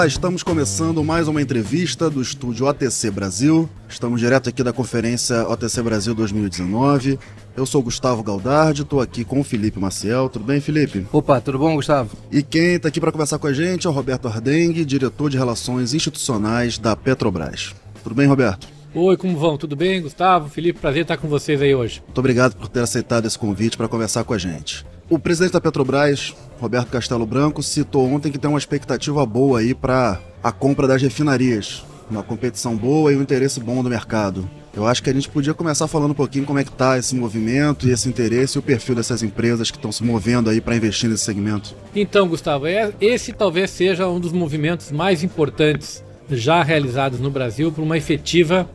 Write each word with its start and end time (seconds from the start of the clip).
Olá, 0.00 0.06
estamos 0.06 0.42
começando 0.42 1.04
mais 1.04 1.28
uma 1.28 1.42
entrevista 1.42 2.08
do 2.08 2.22
estúdio 2.22 2.64
OTC 2.66 3.10
Brasil. 3.10 3.68
Estamos 3.86 4.20
direto 4.20 4.48
aqui 4.48 4.62
da 4.62 4.72
conferência 4.72 5.46
OTC 5.46 5.82
Brasil 5.82 6.14
2019. 6.14 7.18
Eu 7.56 7.66
sou 7.66 7.82
Gustavo 7.82 8.22
Galdardi, 8.22 8.80
estou 8.80 9.00
aqui 9.00 9.24
com 9.24 9.40
o 9.40 9.44
Felipe 9.44 9.78
Maciel. 9.78 10.28
Tudo 10.28 10.44
bem, 10.44 10.60
Felipe? 10.60 11.06
Opa, 11.12 11.40
tudo 11.40 11.58
bom, 11.58 11.74
Gustavo? 11.74 12.16
E 12.30 12.42
quem 12.42 12.76
está 12.76 12.88
aqui 12.88 12.98
para 12.98 13.12
conversar 13.12 13.38
com 13.38 13.46
a 13.46 13.52
gente 13.52 13.86
é 13.86 13.90
o 13.90 13.92
Roberto 13.92 14.26
Ardengue, 14.26 14.84
diretor 14.84 15.28
de 15.28 15.36
Relações 15.36 15.92
Institucionais 15.92 16.78
da 16.78 16.96
Petrobras. 16.96 17.74
Tudo 18.02 18.14
bem, 18.14 18.26
Roberto? 18.26 18.79
Oi, 18.92 19.16
como 19.16 19.38
vão? 19.38 19.56
Tudo 19.56 19.76
bem, 19.76 20.02
Gustavo? 20.02 20.48
Felipe, 20.48 20.80
prazer 20.80 21.02
estar 21.02 21.16
com 21.16 21.28
vocês 21.28 21.62
aí 21.62 21.72
hoje. 21.72 22.02
Muito 22.04 22.18
obrigado 22.18 22.56
por 22.56 22.66
ter 22.66 22.80
aceitado 22.80 23.24
esse 23.24 23.38
convite 23.38 23.76
para 23.76 23.86
conversar 23.86 24.24
com 24.24 24.34
a 24.34 24.38
gente. 24.38 24.84
O 25.08 25.16
presidente 25.16 25.52
da 25.52 25.60
Petrobras, 25.60 26.34
Roberto 26.58 26.88
Castelo 26.88 27.24
Branco, 27.24 27.62
citou 27.62 28.08
ontem 28.08 28.32
que 28.32 28.38
tem 28.38 28.50
uma 28.50 28.58
expectativa 28.58 29.24
boa 29.24 29.60
aí 29.60 29.76
para 29.76 30.20
a 30.42 30.50
compra 30.50 30.88
das 30.88 31.00
refinarias. 31.00 31.84
Uma 32.10 32.24
competição 32.24 32.76
boa 32.76 33.12
e 33.12 33.16
um 33.16 33.22
interesse 33.22 33.60
bom 33.60 33.80
do 33.80 33.88
mercado. 33.88 34.50
Eu 34.74 34.84
acho 34.84 35.04
que 35.04 35.10
a 35.10 35.12
gente 35.12 35.28
podia 35.28 35.54
começar 35.54 35.86
falando 35.86 36.10
um 36.10 36.14
pouquinho 36.14 36.44
como 36.44 36.58
é 36.58 36.64
que 36.64 36.70
está 36.70 36.98
esse 36.98 37.14
movimento 37.14 37.86
e 37.86 37.92
esse 37.92 38.08
interesse 38.08 38.58
e 38.58 38.60
o 38.60 38.62
perfil 38.62 38.96
dessas 38.96 39.22
empresas 39.22 39.70
que 39.70 39.76
estão 39.76 39.92
se 39.92 40.02
movendo 40.02 40.50
aí 40.50 40.60
para 40.60 40.74
investir 40.74 41.08
nesse 41.08 41.24
segmento. 41.24 41.76
Então, 41.94 42.26
Gustavo, 42.26 42.66
é, 42.66 42.92
esse 43.00 43.32
talvez 43.32 43.70
seja 43.70 44.08
um 44.08 44.18
dos 44.18 44.32
movimentos 44.32 44.90
mais 44.90 45.22
importantes 45.22 46.02
já 46.30 46.62
realizados 46.62 47.20
no 47.20 47.30
Brasil 47.30 47.72
por 47.72 47.82
uma 47.82 47.96
efetiva 47.96 48.68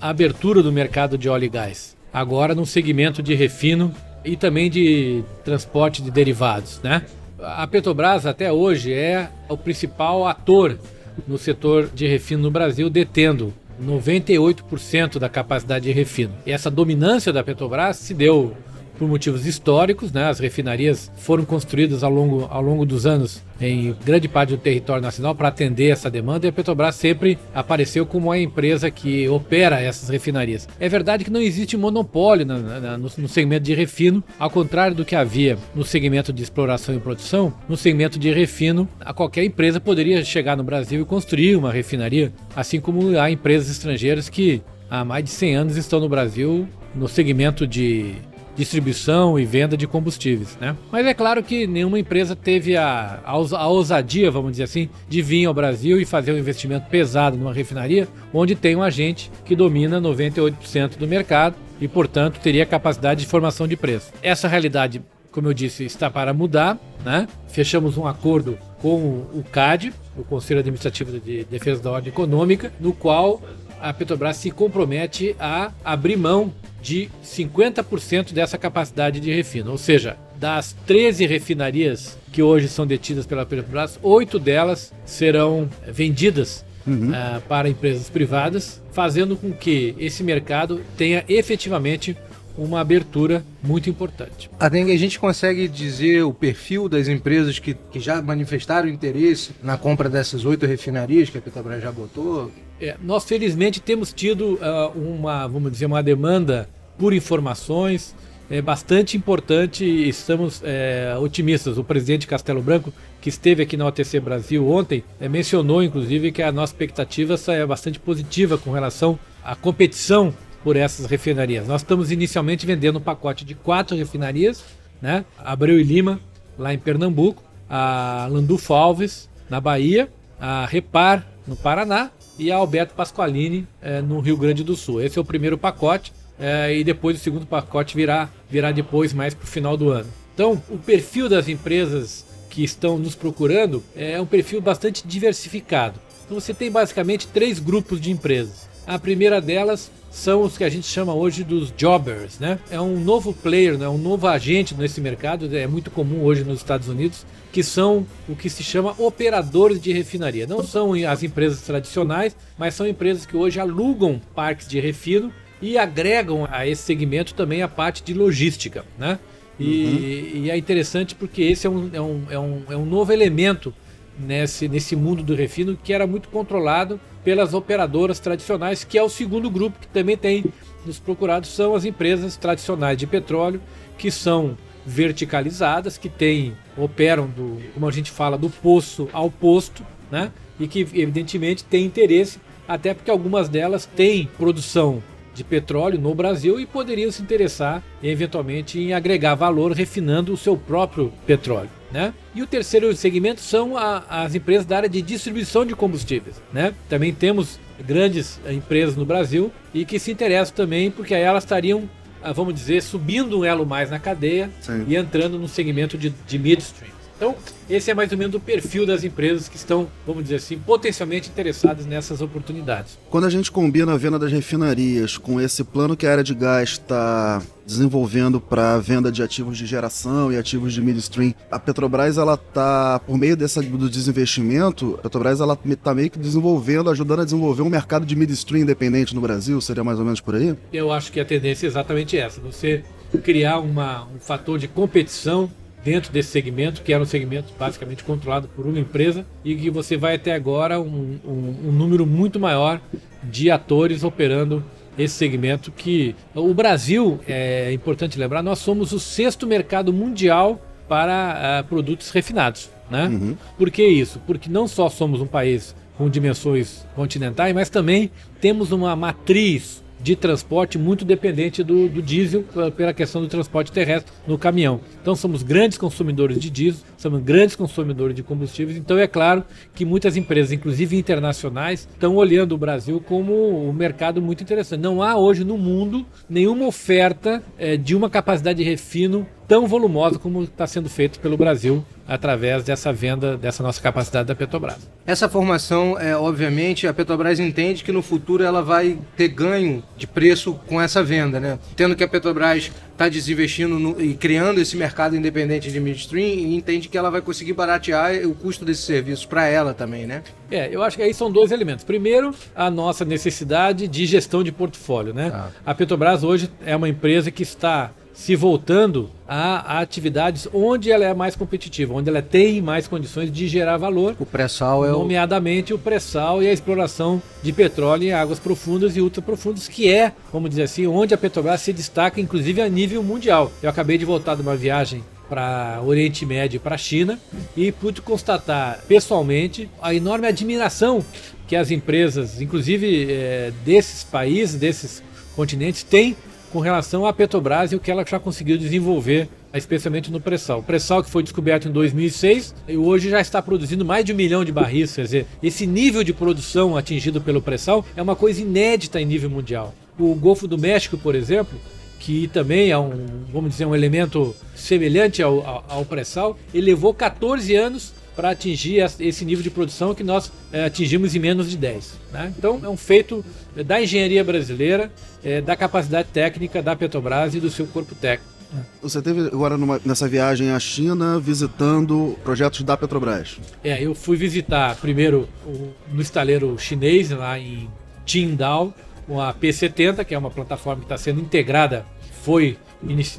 abertura 0.00 0.62
do 0.62 0.72
mercado 0.72 1.16
de 1.16 1.28
óleo 1.28 1.44
e 1.44 1.48
gás. 1.48 1.96
Agora 2.12 2.54
no 2.54 2.66
segmento 2.66 3.22
de 3.22 3.34
refino 3.34 3.92
e 4.24 4.36
também 4.36 4.70
de 4.70 5.22
transporte 5.44 6.02
de 6.02 6.10
derivados, 6.10 6.80
né? 6.82 7.02
A 7.40 7.66
Petrobras 7.66 8.24
até 8.24 8.50
hoje 8.52 8.92
é 8.92 9.28
o 9.48 9.56
principal 9.56 10.26
ator 10.26 10.78
no 11.26 11.36
setor 11.36 11.90
de 11.94 12.06
refino 12.06 12.42
no 12.42 12.50
Brasil, 12.50 12.88
detendo 12.88 13.52
98% 13.82 15.18
da 15.18 15.28
capacidade 15.28 15.84
de 15.84 15.92
refino. 15.92 16.32
E 16.46 16.52
essa 16.52 16.70
dominância 16.70 17.32
da 17.32 17.42
Petrobras 17.42 17.96
se 17.96 18.14
deu 18.14 18.56
por 18.98 19.08
motivos 19.08 19.46
históricos, 19.46 20.12
né? 20.12 20.24
As 20.24 20.38
refinarias 20.38 21.10
foram 21.16 21.44
construídas 21.44 22.02
ao 22.02 22.10
longo, 22.10 22.46
ao 22.50 22.62
longo 22.62 22.84
dos 22.86 23.06
anos 23.06 23.42
em 23.60 23.94
grande 24.04 24.28
parte 24.28 24.50
do 24.50 24.58
território 24.58 25.02
nacional 25.02 25.34
para 25.34 25.48
atender 25.48 25.90
essa 25.90 26.10
demanda 26.10 26.46
e 26.46 26.48
a 26.48 26.52
Petrobras 26.52 26.96
sempre 26.96 27.38
apareceu 27.54 28.04
como 28.04 28.30
a 28.30 28.38
empresa 28.38 28.90
que 28.90 29.28
opera 29.28 29.80
essas 29.80 30.08
refinarias. 30.08 30.68
É 30.78 30.88
verdade 30.88 31.24
que 31.24 31.30
não 31.30 31.40
existe 31.40 31.76
monopólio 31.76 32.44
na, 32.44 32.58
na, 32.58 32.98
no, 32.98 33.10
no, 33.16 33.28
segmento 33.28 33.64
de 33.64 33.74
refino, 33.74 34.22
ao 34.38 34.50
contrário 34.50 34.96
do 34.96 35.04
que 35.04 35.14
havia 35.14 35.56
no 35.74 35.84
segmento 35.84 36.32
de 36.32 36.42
exploração 36.42 36.94
e 36.94 36.98
produção, 36.98 37.52
no 37.68 37.76
segmento 37.76 38.18
de 38.18 38.32
refino, 38.32 38.88
a 39.00 39.12
qualquer 39.12 39.44
empresa 39.44 39.80
poderia 39.80 40.24
chegar 40.24 40.56
no 40.56 40.64
Brasil 40.64 41.02
e 41.02 41.04
construir 41.04 41.56
uma 41.56 41.72
refinaria, 41.72 42.32
assim 42.54 42.80
como 42.80 43.18
há 43.18 43.30
empresas 43.30 43.70
estrangeiras 43.70 44.28
que 44.28 44.62
há 44.90 45.04
mais 45.04 45.24
de 45.24 45.30
100 45.30 45.54
anos 45.54 45.76
estão 45.76 46.00
no 46.00 46.08
Brasil 46.08 46.68
no 46.94 47.08
segmento 47.08 47.66
de 47.66 48.14
distribuição 48.56 49.38
e 49.38 49.44
venda 49.44 49.76
de 49.76 49.86
combustíveis, 49.86 50.56
né? 50.60 50.76
Mas 50.90 51.06
é 51.06 51.14
claro 51.14 51.42
que 51.42 51.66
nenhuma 51.66 51.98
empresa 51.98 52.36
teve 52.36 52.76
a, 52.76 53.20
a, 53.24 53.32
a, 53.32 53.68
ousadia, 53.68 54.30
vamos 54.30 54.52
dizer 54.52 54.64
assim, 54.64 54.88
de 55.08 55.22
vir 55.22 55.46
ao 55.46 55.54
Brasil 55.54 56.00
e 56.00 56.04
fazer 56.04 56.32
um 56.32 56.38
investimento 56.38 56.88
pesado 56.88 57.36
numa 57.36 57.52
refinaria, 57.52 58.08
onde 58.32 58.54
tem 58.54 58.76
um 58.76 58.82
agente 58.82 59.30
que 59.44 59.56
domina 59.56 60.00
98% 60.00 60.96
do 60.96 61.06
mercado 61.06 61.56
e, 61.80 61.88
portanto, 61.88 62.40
teria 62.40 62.64
capacidade 62.64 63.20
de 63.20 63.26
formação 63.26 63.66
de 63.66 63.76
preço. 63.76 64.12
Essa 64.22 64.48
realidade, 64.48 65.02
como 65.30 65.48
eu 65.48 65.54
disse, 65.54 65.84
está 65.84 66.10
para 66.10 66.32
mudar, 66.32 66.78
né? 67.04 67.26
Fechamos 67.48 67.98
um 67.98 68.06
acordo 68.06 68.58
com 68.80 68.98
o 69.32 69.42
CAD, 69.50 69.92
o 70.16 70.22
Conselho 70.22 70.60
Administrativo 70.60 71.18
de 71.18 71.44
Defesa 71.44 71.82
da 71.82 71.90
Ordem 71.90 72.12
Econômica, 72.12 72.72
no 72.78 72.92
qual 72.92 73.40
a 73.84 73.92
Petrobras 73.92 74.38
se 74.38 74.50
compromete 74.50 75.36
a 75.38 75.70
abrir 75.84 76.16
mão 76.16 76.50
de 76.80 77.10
50% 77.22 78.32
dessa 78.32 78.56
capacidade 78.56 79.20
de 79.20 79.30
refino. 79.30 79.70
Ou 79.72 79.76
seja, 79.78 80.16
das 80.36 80.74
13 80.86 81.26
refinarias 81.26 82.16
que 82.32 82.42
hoje 82.42 82.66
são 82.66 82.86
detidas 82.86 83.26
pela 83.26 83.44
Petrobras, 83.44 83.98
oito 84.02 84.38
delas 84.38 84.90
serão 85.04 85.68
vendidas 85.86 86.64
uhum. 86.86 87.10
uh, 87.10 87.42
para 87.42 87.68
empresas 87.68 88.08
privadas, 88.08 88.82
fazendo 88.90 89.36
com 89.36 89.52
que 89.52 89.94
esse 89.98 90.22
mercado 90.22 90.80
tenha 90.96 91.22
efetivamente 91.28 92.16
uma 92.56 92.80
abertura 92.80 93.44
muito 93.62 93.90
importante. 93.90 94.48
A 94.58 94.66
a 94.66 94.96
gente 94.96 95.18
consegue 95.18 95.68
dizer 95.68 96.22
o 96.22 96.32
perfil 96.32 96.88
das 96.88 97.06
empresas 97.08 97.58
que, 97.58 97.74
que 97.74 98.00
já 98.00 98.22
manifestaram 98.22 98.88
interesse 98.88 99.50
na 99.62 99.76
compra 99.76 100.08
dessas 100.08 100.44
oito 100.44 100.64
refinarias 100.64 101.28
que 101.28 101.36
a 101.36 101.42
Petrobras 101.42 101.82
já 101.82 101.92
botou? 101.92 102.50
É, 102.84 102.96
nós 103.02 103.24
felizmente 103.24 103.80
temos 103.80 104.12
tido 104.12 104.54
uh, 104.54 104.98
uma, 104.98 105.46
vamos 105.46 105.72
dizer, 105.72 105.86
uma 105.86 106.02
demanda 106.02 106.68
por 106.98 107.14
informações 107.14 108.14
é 108.50 108.60
bastante 108.60 109.16
importante 109.16 109.86
e 109.86 110.06
estamos 110.06 110.60
é, 110.62 111.16
otimistas. 111.18 111.78
O 111.78 111.84
presidente 111.84 112.26
Castelo 112.26 112.60
Branco, 112.60 112.92
que 113.20 113.30
esteve 113.30 113.62
aqui 113.62 113.74
na 113.74 113.86
OTC 113.86 114.20
Brasil 114.20 114.68
ontem, 114.68 115.02
é, 115.18 115.30
mencionou 115.30 115.82
inclusive 115.82 116.30
que 116.30 116.42
a 116.42 116.52
nossa 116.52 116.74
expectativa 116.74 117.36
é 117.48 117.64
bastante 117.64 117.98
positiva 117.98 118.58
com 118.58 118.70
relação 118.70 119.18
à 119.42 119.56
competição 119.56 120.34
por 120.62 120.76
essas 120.76 121.06
refinarias. 121.06 121.66
Nós 121.66 121.80
estamos 121.80 122.10
inicialmente 122.10 122.66
vendendo 122.66 122.98
um 122.98 123.02
pacote 123.02 123.46
de 123.46 123.54
quatro 123.54 123.96
refinarias, 123.96 124.62
né? 125.00 125.24
Abreu 125.38 125.80
e 125.80 125.82
Lima, 125.82 126.20
lá 126.58 126.74
em 126.74 126.78
Pernambuco, 126.78 127.42
a 127.68 128.28
Landulfo 128.30 128.74
Alves, 128.74 129.28
na 129.48 129.58
Bahia, 129.58 130.10
a 130.38 130.66
Repar, 130.66 131.26
no 131.46 131.56
Paraná, 131.56 132.10
e 132.38 132.50
a 132.50 132.56
Alberto 132.56 132.94
Pasqualini, 132.94 133.66
é, 133.80 134.00
no 134.00 134.20
Rio 134.20 134.36
Grande 134.36 134.64
do 134.64 134.76
Sul. 134.76 135.00
Esse 135.00 135.18
é 135.18 135.20
o 135.20 135.24
primeiro 135.24 135.56
pacote, 135.58 136.12
é, 136.38 136.76
e 136.76 136.82
depois 136.82 137.16
o 137.16 137.20
segundo 137.20 137.46
pacote 137.46 137.96
virá, 137.96 138.28
virá 138.50 138.72
depois, 138.72 139.12
mais 139.12 139.34
para 139.34 139.44
o 139.44 139.48
final 139.48 139.76
do 139.76 139.90
ano. 139.90 140.08
Então, 140.34 140.60
o 140.68 140.78
perfil 140.78 141.28
das 141.28 141.48
empresas 141.48 142.24
que 142.50 142.64
estão 142.64 142.98
nos 142.98 143.14
procurando 143.14 143.82
é 143.96 144.20
um 144.20 144.26
perfil 144.26 144.60
bastante 144.60 145.06
diversificado. 145.06 146.00
Então, 146.24 146.40
você 146.40 146.52
tem 146.52 146.70
basicamente 146.70 147.28
três 147.28 147.58
grupos 147.58 148.00
de 148.00 148.10
empresas. 148.10 148.66
A 148.86 148.98
primeira 148.98 149.40
delas 149.40 149.90
são 150.14 150.42
os 150.42 150.56
que 150.56 150.62
a 150.62 150.68
gente 150.68 150.86
chama 150.86 151.12
hoje 151.12 151.42
dos 151.42 151.74
jobbers, 151.76 152.38
né? 152.38 152.60
É 152.70 152.80
um 152.80 153.00
novo 153.00 153.32
player, 153.32 153.76
né? 153.76 153.88
um 153.88 153.98
novo 153.98 154.28
agente 154.28 154.72
nesse 154.72 155.00
mercado, 155.00 155.54
é 155.54 155.66
muito 155.66 155.90
comum 155.90 156.22
hoje 156.22 156.44
nos 156.44 156.58
Estados 156.58 156.88
Unidos, 156.88 157.26
que 157.52 157.64
são 157.64 158.06
o 158.28 158.36
que 158.36 158.48
se 158.48 158.62
chama 158.62 158.94
operadores 158.96 159.80
de 159.80 159.92
refinaria. 159.92 160.46
Não 160.46 160.62
são 160.62 160.92
as 160.94 161.24
empresas 161.24 161.62
tradicionais, 161.62 162.36
mas 162.56 162.74
são 162.74 162.86
empresas 162.86 163.26
que 163.26 163.36
hoje 163.36 163.58
alugam 163.58 164.22
parques 164.36 164.68
de 164.68 164.78
refino 164.78 165.32
e 165.60 165.76
agregam 165.76 166.46
a 166.48 166.64
esse 166.64 166.82
segmento 166.82 167.34
também 167.34 167.60
a 167.60 167.68
parte 167.68 168.00
de 168.04 168.14
logística, 168.14 168.84
né? 168.96 169.18
E, 169.58 169.64
uhum. 169.64 170.44
e 170.44 170.50
é 170.50 170.56
interessante 170.56 171.16
porque 171.16 171.42
esse 171.42 171.66
é 171.66 171.70
um, 171.70 171.90
é 171.92 172.00
um, 172.00 172.22
é 172.30 172.38
um, 172.38 172.62
é 172.70 172.76
um 172.76 172.86
novo 172.86 173.12
elemento 173.12 173.74
nesse, 174.16 174.68
nesse 174.68 174.94
mundo 174.94 175.24
do 175.24 175.34
refino 175.34 175.76
que 175.82 175.92
era 175.92 176.06
muito 176.06 176.28
controlado 176.28 177.00
pelas 177.24 177.54
operadoras 177.54 178.20
tradicionais, 178.20 178.84
que 178.84 178.98
é 178.98 179.02
o 179.02 179.08
segundo 179.08 179.50
grupo 179.50 179.80
que 179.80 179.88
também 179.88 180.16
tem 180.16 180.44
nos 180.84 180.98
procurados, 180.98 181.48
são 181.48 181.74
as 181.74 181.84
empresas 181.84 182.36
tradicionais 182.36 182.98
de 182.98 183.06
petróleo, 183.06 183.60
que 183.96 184.10
são 184.10 184.56
verticalizadas, 184.84 185.96
que 185.96 186.10
têm, 186.10 186.54
operam 186.76 187.26
do, 187.26 187.58
como 187.72 187.88
a 187.88 187.90
gente 187.90 188.10
fala, 188.10 188.36
do 188.36 188.50
poço 188.50 189.08
ao 189.12 189.30
posto, 189.30 189.84
né? 190.10 190.30
E 190.60 190.68
que 190.68 190.80
evidentemente 190.80 191.64
têm 191.64 191.86
interesse, 191.86 192.38
até 192.68 192.92
porque 192.92 193.10
algumas 193.10 193.48
delas 193.48 193.86
têm 193.86 194.28
produção 194.36 195.02
de 195.34 195.42
petróleo 195.42 195.98
no 195.98 196.14
Brasil 196.14 196.60
e 196.60 196.66
poderiam 196.66 197.10
se 197.10 197.22
interessar 197.22 197.82
eventualmente 198.02 198.78
em 198.78 198.92
agregar 198.92 199.34
valor 199.34 199.72
refinando 199.72 200.32
o 200.32 200.36
seu 200.36 200.56
próprio 200.56 201.12
petróleo. 201.26 201.70
Né? 201.94 202.12
E 202.34 202.42
o 202.42 202.46
terceiro 202.46 202.92
segmento 202.96 203.40
são 203.40 203.76
a, 203.76 203.98
as 204.08 204.34
empresas 204.34 204.66
da 204.66 204.78
área 204.78 204.88
de 204.88 205.00
distribuição 205.00 205.64
de 205.64 205.76
combustíveis. 205.76 206.42
Né? 206.52 206.74
Também 206.88 207.14
temos 207.14 207.60
grandes 207.86 208.40
empresas 208.50 208.96
no 208.96 209.06
Brasil 209.06 209.52
e 209.72 209.84
que 209.84 210.00
se 210.00 210.10
interessam 210.10 210.56
também 210.56 210.90
porque 210.90 211.14
aí 211.14 211.22
elas 211.22 211.44
estariam, 211.44 211.88
ah, 212.20 212.32
vamos 212.32 212.52
dizer, 212.52 212.82
subindo 212.82 213.38
um 213.38 213.44
elo 213.44 213.64
mais 213.64 213.92
na 213.92 214.00
cadeia 214.00 214.50
Sim. 214.60 214.84
e 214.88 214.96
entrando 214.96 215.38
no 215.38 215.46
segmento 215.46 215.96
de, 215.96 216.10
de 216.10 216.36
midstream. 216.36 216.92
Então, 217.24 217.36
esse 217.70 217.90
é 217.90 217.94
mais 217.94 218.12
ou 218.12 218.18
menos 218.18 218.34
o 218.34 218.40
perfil 218.40 218.84
das 218.84 219.02
empresas 219.02 219.48
que 219.48 219.56
estão, 219.56 219.88
vamos 220.06 220.24
dizer 220.24 220.36
assim, 220.36 220.58
potencialmente 220.58 221.30
interessadas 221.30 221.86
nessas 221.86 222.20
oportunidades. 222.20 222.98
Quando 223.08 223.24
a 223.24 223.30
gente 223.30 223.50
combina 223.50 223.94
a 223.94 223.96
venda 223.96 224.18
das 224.18 224.30
refinarias 224.30 225.16
com 225.16 225.40
esse 225.40 225.64
plano 225.64 225.96
que 225.96 226.06
a 226.06 226.10
área 226.10 226.22
de 226.22 226.34
gás 226.34 226.72
está 226.72 227.40
desenvolvendo 227.66 228.38
para 228.38 228.78
venda 228.78 229.10
de 229.10 229.22
ativos 229.22 229.56
de 229.56 229.64
geração 229.64 230.30
e 230.30 230.36
ativos 230.36 230.74
de 230.74 230.82
midstream, 230.82 231.34
a 231.50 231.58
Petrobras 231.58 232.18
ela 232.18 232.36
tá 232.36 233.00
por 233.06 233.16
meio 233.16 233.38
dessa 233.38 233.62
do 233.62 233.88
desinvestimento, 233.88 234.98
a 234.98 235.02
Petrobras 235.04 235.40
ela 235.40 235.58
está 235.64 235.94
meio 235.94 236.10
que 236.10 236.18
desenvolvendo, 236.18 236.90
ajudando 236.90 237.22
a 237.22 237.24
desenvolver 237.24 237.62
um 237.62 237.70
mercado 237.70 238.04
de 238.04 238.14
midstream 238.14 238.64
independente 238.64 239.14
no 239.14 239.22
Brasil, 239.22 239.58
seria 239.62 239.82
mais 239.82 239.98
ou 239.98 240.04
menos 240.04 240.20
por 240.20 240.34
aí? 240.34 240.54
Eu 240.70 240.92
acho 240.92 241.10
que 241.10 241.18
a 241.18 241.24
tendência 241.24 241.66
é 241.66 241.68
exatamente 241.68 242.18
essa, 242.18 242.38
você 242.38 242.84
criar 243.22 243.60
uma, 243.60 244.04
um 244.14 244.20
fator 244.20 244.58
de 244.58 244.68
competição 244.68 245.48
dentro 245.84 246.10
desse 246.10 246.30
segmento, 246.30 246.82
que 246.82 246.92
era 246.92 247.02
um 247.02 247.06
segmento 247.06 247.52
basicamente 247.58 248.02
controlado 248.02 248.48
por 248.48 248.66
uma 248.66 248.80
empresa, 248.80 249.26
e 249.44 249.54
que 249.54 249.70
você 249.70 249.96
vai 249.96 250.14
até 250.14 250.34
agora 250.34 250.80
um, 250.80 251.18
um, 251.24 251.68
um 251.68 251.72
número 251.72 252.06
muito 252.06 252.40
maior 252.40 252.80
de 253.22 253.50
atores 253.50 254.02
operando 254.02 254.64
esse 254.96 255.14
segmento 255.14 255.72
que 255.72 256.14
o 256.34 256.54
Brasil 256.54 257.20
é 257.26 257.72
importante 257.72 258.18
lembrar 258.18 258.42
nós 258.42 258.60
somos 258.60 258.92
o 258.92 259.00
sexto 259.00 259.46
mercado 259.46 259.92
mundial 259.92 260.60
para 260.88 261.62
uh, 261.64 261.68
produtos 261.68 262.10
refinados 262.10 262.70
né 262.88 263.08
uhum. 263.08 263.36
por 263.58 263.70
que 263.72 263.84
isso 263.84 264.20
porque 264.26 264.48
não 264.48 264.68
só 264.68 264.88
somos 264.88 265.20
um 265.20 265.26
país 265.26 265.74
com 265.98 266.08
dimensões 266.08 266.86
continentais 266.94 267.52
mas 267.52 267.68
também 267.68 268.10
temos 268.40 268.70
uma 268.70 268.94
matriz 268.94 269.82
de 270.04 270.14
transporte 270.14 270.76
muito 270.76 271.02
dependente 271.02 271.64
do, 271.64 271.88
do 271.88 272.02
diesel 272.02 272.44
pela 272.76 272.92
questão 272.92 273.22
do 273.22 273.26
transporte 273.26 273.72
terrestre 273.72 274.12
no 274.26 274.36
caminhão. 274.36 274.78
Então 275.00 275.16
somos 275.16 275.42
grandes 275.42 275.78
consumidores 275.78 276.38
de 276.38 276.50
diesel, 276.50 276.84
somos 276.98 277.22
grandes 277.22 277.56
consumidores 277.56 278.14
de 278.14 278.22
combustíveis, 278.22 278.76
então 278.76 278.98
é 278.98 279.06
claro 279.06 279.42
que 279.74 279.82
muitas 279.82 280.14
empresas, 280.14 280.52
inclusive 280.52 280.94
internacionais, 280.94 281.88
estão 281.90 282.16
olhando 282.16 282.54
o 282.54 282.58
Brasil 282.58 283.00
como 283.00 283.66
um 283.66 283.72
mercado 283.72 284.20
muito 284.20 284.42
interessante. 284.42 284.82
Não 284.82 285.02
há 285.02 285.16
hoje 285.16 285.42
no 285.42 285.56
mundo 285.56 286.04
nenhuma 286.28 286.66
oferta 286.66 287.42
é, 287.58 287.78
de 287.78 287.96
uma 287.96 288.10
capacidade 288.10 288.62
de 288.62 288.68
refino 288.68 289.26
tão 289.46 289.66
volumosa 289.66 290.18
como 290.18 290.42
está 290.42 290.66
sendo 290.66 290.88
feito 290.88 291.18
pelo 291.20 291.36
Brasil 291.36 291.84
através 292.06 292.62
dessa 292.62 292.92
venda 292.92 293.36
dessa 293.36 293.62
nossa 293.62 293.80
capacidade 293.80 294.28
da 294.28 294.34
Petrobras. 294.34 294.88
Essa 295.06 295.28
formação, 295.28 295.98
é, 295.98 296.16
obviamente, 296.16 296.86
a 296.86 296.92
Petrobras 296.92 297.40
entende 297.40 297.82
que 297.82 297.92
no 297.92 298.02
futuro 298.02 298.44
ela 298.44 298.62
vai 298.62 298.98
ter 299.16 299.28
ganho 299.28 299.82
de 299.96 300.06
preço 300.06 300.54
com 300.66 300.80
essa 300.80 301.02
venda, 301.02 301.40
né? 301.40 301.58
Tendo 301.76 301.96
que 301.96 302.04
a 302.04 302.08
Petrobras 302.08 302.70
está 302.92 303.08
desinvestindo 303.08 303.78
no, 303.78 304.00
e 304.00 304.14
criando 304.14 304.60
esse 304.60 304.76
mercado 304.76 305.16
independente 305.16 305.70
de 305.70 305.80
midstream 305.80 306.26
e 306.26 306.54
entende 306.54 306.88
que 306.88 306.96
ela 306.96 307.10
vai 307.10 307.20
conseguir 307.20 307.54
baratear 307.54 308.14
o 308.26 308.34
custo 308.34 308.64
desses 308.64 308.84
serviços 308.84 309.24
para 309.24 309.46
ela 309.46 309.72
também, 309.72 310.06
né? 310.06 310.22
É, 310.50 310.68
eu 310.70 310.82
acho 310.82 310.96
que 310.96 311.02
aí 311.02 311.12
são 311.12 311.30
dois 311.30 311.50
elementos. 311.50 311.84
Primeiro, 311.84 312.34
a 312.54 312.70
nossa 312.70 313.04
necessidade 313.04 313.88
de 313.88 314.06
gestão 314.06 314.44
de 314.44 314.52
portfólio, 314.52 315.12
né? 315.12 315.32
Ah. 315.34 315.48
A 315.66 315.74
Petrobras 315.74 316.22
hoje 316.22 316.50
é 316.64 316.76
uma 316.76 316.88
empresa 316.88 317.30
que 317.30 317.42
está 317.42 317.90
se 318.14 318.36
voltando 318.36 319.10
a, 319.26 319.76
a, 319.76 319.80
atividades 319.80 320.48
onde 320.54 320.90
ela 320.90 321.04
é 321.04 321.12
mais 321.12 321.34
competitiva, 321.34 321.92
onde 321.92 322.08
ela 322.08 322.22
tem 322.22 322.62
mais 322.62 322.86
condições 322.86 323.30
de 323.30 323.48
gerar 323.48 323.76
valor. 323.76 324.14
O 324.20 324.24
pré-sal 324.24 324.86
é 324.86 324.90
nomeadamente 324.90 325.72
o, 325.72 325.76
o 325.76 325.78
pré-sal 325.78 326.42
e 326.42 326.46
a 326.46 326.52
exploração 326.52 327.20
de 327.42 327.52
petróleo 327.52 328.04
em 328.04 328.12
águas 328.12 328.38
profundas 328.38 328.96
e 328.96 329.00
ultraprofundas, 329.00 329.66
que 329.66 329.90
é, 329.90 330.12
vamos 330.32 330.50
dizer 330.50 330.62
assim, 330.62 330.86
onde 330.86 331.12
a 331.12 331.18
Petrobras 331.18 331.60
se 331.60 331.72
destaca, 331.72 332.20
inclusive 332.20 332.62
a 332.62 332.68
nível 332.68 333.02
mundial. 333.02 333.50
Eu 333.60 333.68
acabei 333.68 333.98
de 333.98 334.04
voltar 334.04 334.36
de 334.36 334.42
uma 334.42 334.56
viagem 334.56 335.02
para 335.28 335.80
Oriente 335.84 336.24
Médio 336.24 336.58
e 336.58 336.60
para 336.60 336.76
a 336.76 336.78
China 336.78 337.18
e 337.56 337.72
pude 337.72 338.00
constatar 338.00 338.84
pessoalmente 338.86 339.68
a 339.82 339.94
enorme 339.94 340.28
admiração 340.28 341.04
que 341.48 341.56
as 341.56 341.70
empresas, 341.70 342.40
inclusive 342.40 343.10
é, 343.10 343.52
desses 343.64 344.04
países, 344.04 344.56
desses 344.56 345.02
continentes, 345.34 345.82
têm 345.82 346.16
com 346.54 346.60
relação 346.60 347.04
à 347.04 347.12
Petrobras 347.12 347.72
e 347.72 347.74
o 347.74 347.80
que 347.80 347.90
ela 347.90 348.06
já 348.06 348.20
conseguiu 348.20 348.56
desenvolver, 348.56 349.28
especialmente 349.52 350.08
no 350.08 350.20
pré-sal. 350.20 350.60
O 350.60 350.62
pré-sal 350.62 351.02
que 351.02 351.10
foi 351.10 351.20
descoberto 351.20 351.66
em 351.66 351.72
2006 351.72 352.54
e 352.68 352.76
hoje 352.76 353.10
já 353.10 353.20
está 353.20 353.42
produzindo 353.42 353.84
mais 353.84 354.04
de 354.04 354.12
um 354.12 354.14
milhão 354.14 354.44
de 354.44 354.52
barris. 354.52 354.94
Quer 354.94 355.02
dizer, 355.02 355.26
esse 355.42 355.66
nível 355.66 356.04
de 356.04 356.12
produção 356.12 356.76
atingido 356.76 357.20
pelo 357.20 357.42
pré-sal 357.42 357.84
é 357.96 358.00
uma 358.00 358.14
coisa 358.14 358.40
inédita 358.40 359.00
em 359.00 359.04
nível 359.04 359.28
mundial. 359.28 359.74
O 359.98 360.14
Golfo 360.14 360.46
do 360.46 360.56
México, 360.56 360.96
por 360.96 361.16
exemplo, 361.16 361.58
que 361.98 362.28
também 362.28 362.70
é 362.70 362.78
um, 362.78 363.04
vamos 363.32 363.50
dizer, 363.50 363.66
um 363.66 363.74
elemento 363.74 364.32
semelhante 364.54 365.20
ao, 365.24 365.44
ao, 365.44 365.64
ao 365.68 365.84
pré-sal, 365.84 366.38
ele 366.54 366.66
levou 366.66 366.94
14 366.94 367.52
anos 367.56 367.92
para 368.14 368.30
atingir 368.30 368.84
esse 369.00 369.24
nível 369.24 369.42
de 369.42 369.50
produção 369.50 369.94
que 369.94 370.04
nós 370.04 370.32
é, 370.52 370.64
atingimos 370.64 371.14
em 371.14 371.18
menos 371.18 371.50
de 371.50 371.56
10. 371.56 371.98
Né? 372.12 372.32
Então 372.36 372.60
é 372.62 372.68
um 372.68 372.76
feito 372.76 373.24
da 373.66 373.82
engenharia 373.82 374.22
brasileira, 374.22 374.90
é, 375.22 375.40
da 375.40 375.56
capacidade 375.56 376.08
técnica 376.12 376.62
da 376.62 376.76
Petrobras 376.76 377.34
e 377.34 377.40
do 377.40 377.50
seu 377.50 377.66
corpo 377.66 377.94
técnico. 377.94 378.34
Você 378.80 379.02
teve 379.02 379.20
agora 379.26 379.56
numa, 379.56 379.80
nessa 379.84 380.06
viagem 380.06 380.50
à 380.50 380.60
China 380.60 381.18
visitando 381.18 382.16
projetos 382.22 382.62
da 382.62 382.76
Petrobras? 382.76 383.38
É, 383.64 383.82
eu 383.82 383.94
fui 383.94 384.16
visitar 384.16 384.76
primeiro 384.76 385.28
o, 385.44 385.72
no 385.92 386.00
estaleiro 386.00 386.56
chinês 386.58 387.10
lá 387.10 387.38
em 387.38 387.68
Qingdao, 388.06 388.72
com 389.06 389.20
a 389.20 389.34
P70, 389.34 390.04
que 390.04 390.14
é 390.14 390.18
uma 390.18 390.30
plataforma 390.30 390.80
que 390.80 390.86
está 390.86 390.96
sendo 390.96 391.20
integrada, 391.20 391.84
foi 392.22 392.56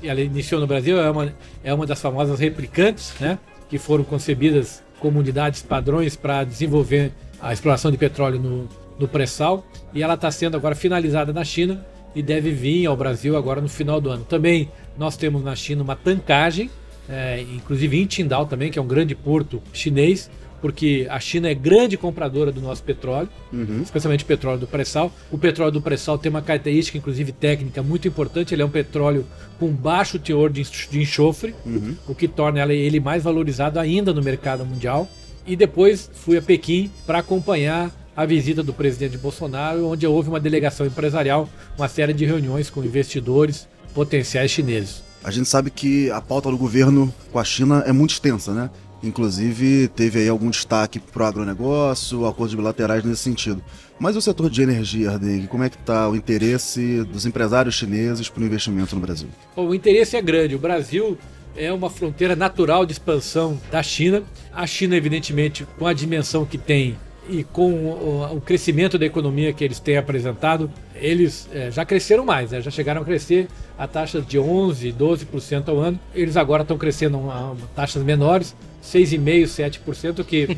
ela 0.03 0.21
iniciou 0.21 0.61
no 0.61 0.67
Brasil, 0.67 0.99
é 0.99 1.09
uma, 1.09 1.33
é 1.63 1.73
uma 1.73 1.85
das 1.85 1.99
famosas 2.01 2.39
replicantes, 2.39 3.13
né? 3.19 3.39
Que 3.69 3.77
foram 3.77 4.03
concebidas 4.03 4.83
comunidades 4.99 5.61
padrões 5.61 6.15
para 6.15 6.43
desenvolver 6.43 7.11
a 7.41 7.53
exploração 7.53 7.91
de 7.91 7.97
petróleo 7.97 8.39
no, 8.39 8.69
no 8.99 9.07
pré-sal 9.07 9.65
e 9.93 10.01
ela 10.01 10.15
está 10.15 10.31
sendo 10.31 10.57
agora 10.57 10.75
finalizada 10.75 11.31
na 11.31 11.43
China 11.43 11.85
e 12.15 12.23
deve 12.23 12.51
vir 12.51 12.85
ao 12.85 12.95
Brasil 12.95 13.35
agora 13.35 13.59
no 13.61 13.67
final 13.67 13.99
do 13.99 14.09
ano. 14.09 14.23
Também 14.23 14.71
nós 14.97 15.17
temos 15.17 15.43
na 15.43 15.55
China 15.55 15.83
uma 15.83 15.95
tancagem, 15.95 16.69
é, 17.09 17.41
inclusive 17.41 17.99
em 18.01 18.05
Tindal 18.05 18.45
também, 18.45 18.71
que 18.71 18.79
é 18.79 18.81
um 18.81 18.87
grande 18.87 19.13
porto 19.13 19.61
chinês, 19.73 20.29
porque 20.65 21.05
a 21.11 21.19
China 21.19 21.47
é 21.47 21.53
grande 21.53 21.95
compradora 21.95 22.51
do 22.51 22.59
nosso 22.59 22.81
petróleo, 22.81 23.29
uhum. 23.53 23.83
especialmente 23.83 24.23
o 24.23 24.25
petróleo 24.25 24.59
do 24.59 24.65
pré-sal. 24.65 25.13
O 25.31 25.37
petróleo 25.37 25.71
do 25.71 25.79
pré-sal 25.79 26.17
tem 26.17 26.27
uma 26.27 26.41
característica, 26.41 26.97
inclusive 26.97 27.31
técnica, 27.31 27.83
muito 27.83 28.07
importante. 28.07 28.55
Ele 28.55 28.63
é 28.63 28.65
um 28.65 28.69
petróleo 28.71 29.27
com 29.59 29.67
baixo 29.67 30.17
teor 30.17 30.49
de 30.49 30.65
enxofre, 30.93 31.53
uhum. 31.63 31.95
o 32.07 32.15
que 32.15 32.27
torna 32.27 32.65
ele 32.73 32.99
mais 32.99 33.21
valorizado 33.21 33.79
ainda 33.79 34.11
no 34.11 34.23
mercado 34.23 34.65
mundial. 34.65 35.07
E 35.45 35.55
depois 35.55 36.09
fui 36.11 36.35
a 36.35 36.41
Pequim 36.41 36.89
para 37.05 37.19
acompanhar 37.19 37.91
a 38.17 38.25
visita 38.25 38.63
do 38.63 38.73
presidente 38.73 39.19
Bolsonaro, 39.19 39.85
onde 39.85 40.07
houve 40.07 40.29
uma 40.29 40.39
delegação 40.39 40.87
empresarial, 40.87 41.47
uma 41.77 41.87
série 41.87 42.11
de 42.11 42.25
reuniões 42.25 42.71
com 42.71 42.83
investidores 42.83 43.67
potenciais 43.93 44.49
chineses. 44.49 45.03
A 45.23 45.31
gente 45.31 45.49
sabe 45.49 45.71
que 45.71 46.11
a 46.11 46.21
pauta 46.21 46.51
do 46.51 46.57
governo 46.57 47.11
com 47.31 47.39
a 47.39 47.43
China 47.43 47.83
é 47.87 47.91
muito 47.91 48.11
extensa, 48.11 48.51
né? 48.51 48.69
Inclusive, 49.03 49.87
teve 49.89 50.19
aí 50.19 50.29
algum 50.29 50.49
destaque 50.49 50.99
para 50.99 51.23
o 51.23 51.25
agronegócio, 51.25 52.25
acordos 52.25 52.55
bilaterais 52.55 53.03
nesse 53.03 53.21
sentido. 53.23 53.63
Mas 53.99 54.15
o 54.15 54.21
setor 54.21 54.49
de 54.49 54.61
energia, 54.61 55.11
Ardeg, 55.11 55.47
como 55.47 55.63
é 55.63 55.69
que 55.69 55.77
está 55.77 56.09
o 56.09 56.15
interesse 56.15 57.03
dos 57.03 57.25
empresários 57.25 57.75
chineses 57.75 58.29
para 58.29 58.41
o 58.41 58.45
investimento 58.45 58.95
no 58.95 59.01
Brasil? 59.01 59.29
Bom, 59.55 59.67
o 59.67 59.75
interesse 59.75 60.17
é 60.17 60.21
grande. 60.21 60.55
O 60.55 60.59
Brasil 60.59 61.17
é 61.55 61.71
uma 61.71 61.89
fronteira 61.89 62.35
natural 62.35 62.85
de 62.85 62.93
expansão 62.93 63.59
da 63.71 63.81
China. 63.81 64.23
A 64.51 64.67
China, 64.67 64.95
evidentemente, 64.95 65.65
com 65.77 65.87
a 65.87 65.93
dimensão 65.93 66.45
que 66.45 66.57
tem 66.57 66.97
e 67.29 67.43
com 67.43 67.71
o, 67.71 68.41
crescimento 68.41 68.99
da 68.99 69.05
economia 69.05 69.51
que 69.51 69.63
eles 69.63 69.79
têm 69.79 69.97
apresentado, 69.97 70.69
eles 70.93 71.49
é, 71.51 71.71
já 71.71 71.83
cresceram 71.83 72.23
mais, 72.23 72.51
né? 72.51 72.61
já 72.61 72.69
chegaram 72.69 73.01
a 73.01 73.05
crescer 73.05 73.47
a 73.77 73.87
taxas 73.87 74.25
de 74.25 74.37
11%, 74.37 74.93
12% 74.93 75.69
ao 75.69 75.79
ano. 75.79 75.99
Eles 76.13 76.37
agora 76.37 76.61
estão 76.61 76.77
crescendo 76.77 77.17
a 77.29 77.55
taxas 77.75 78.03
menores, 78.03 78.55
6,5%, 78.85 79.81
7%, 79.81 80.23
que 80.23 80.47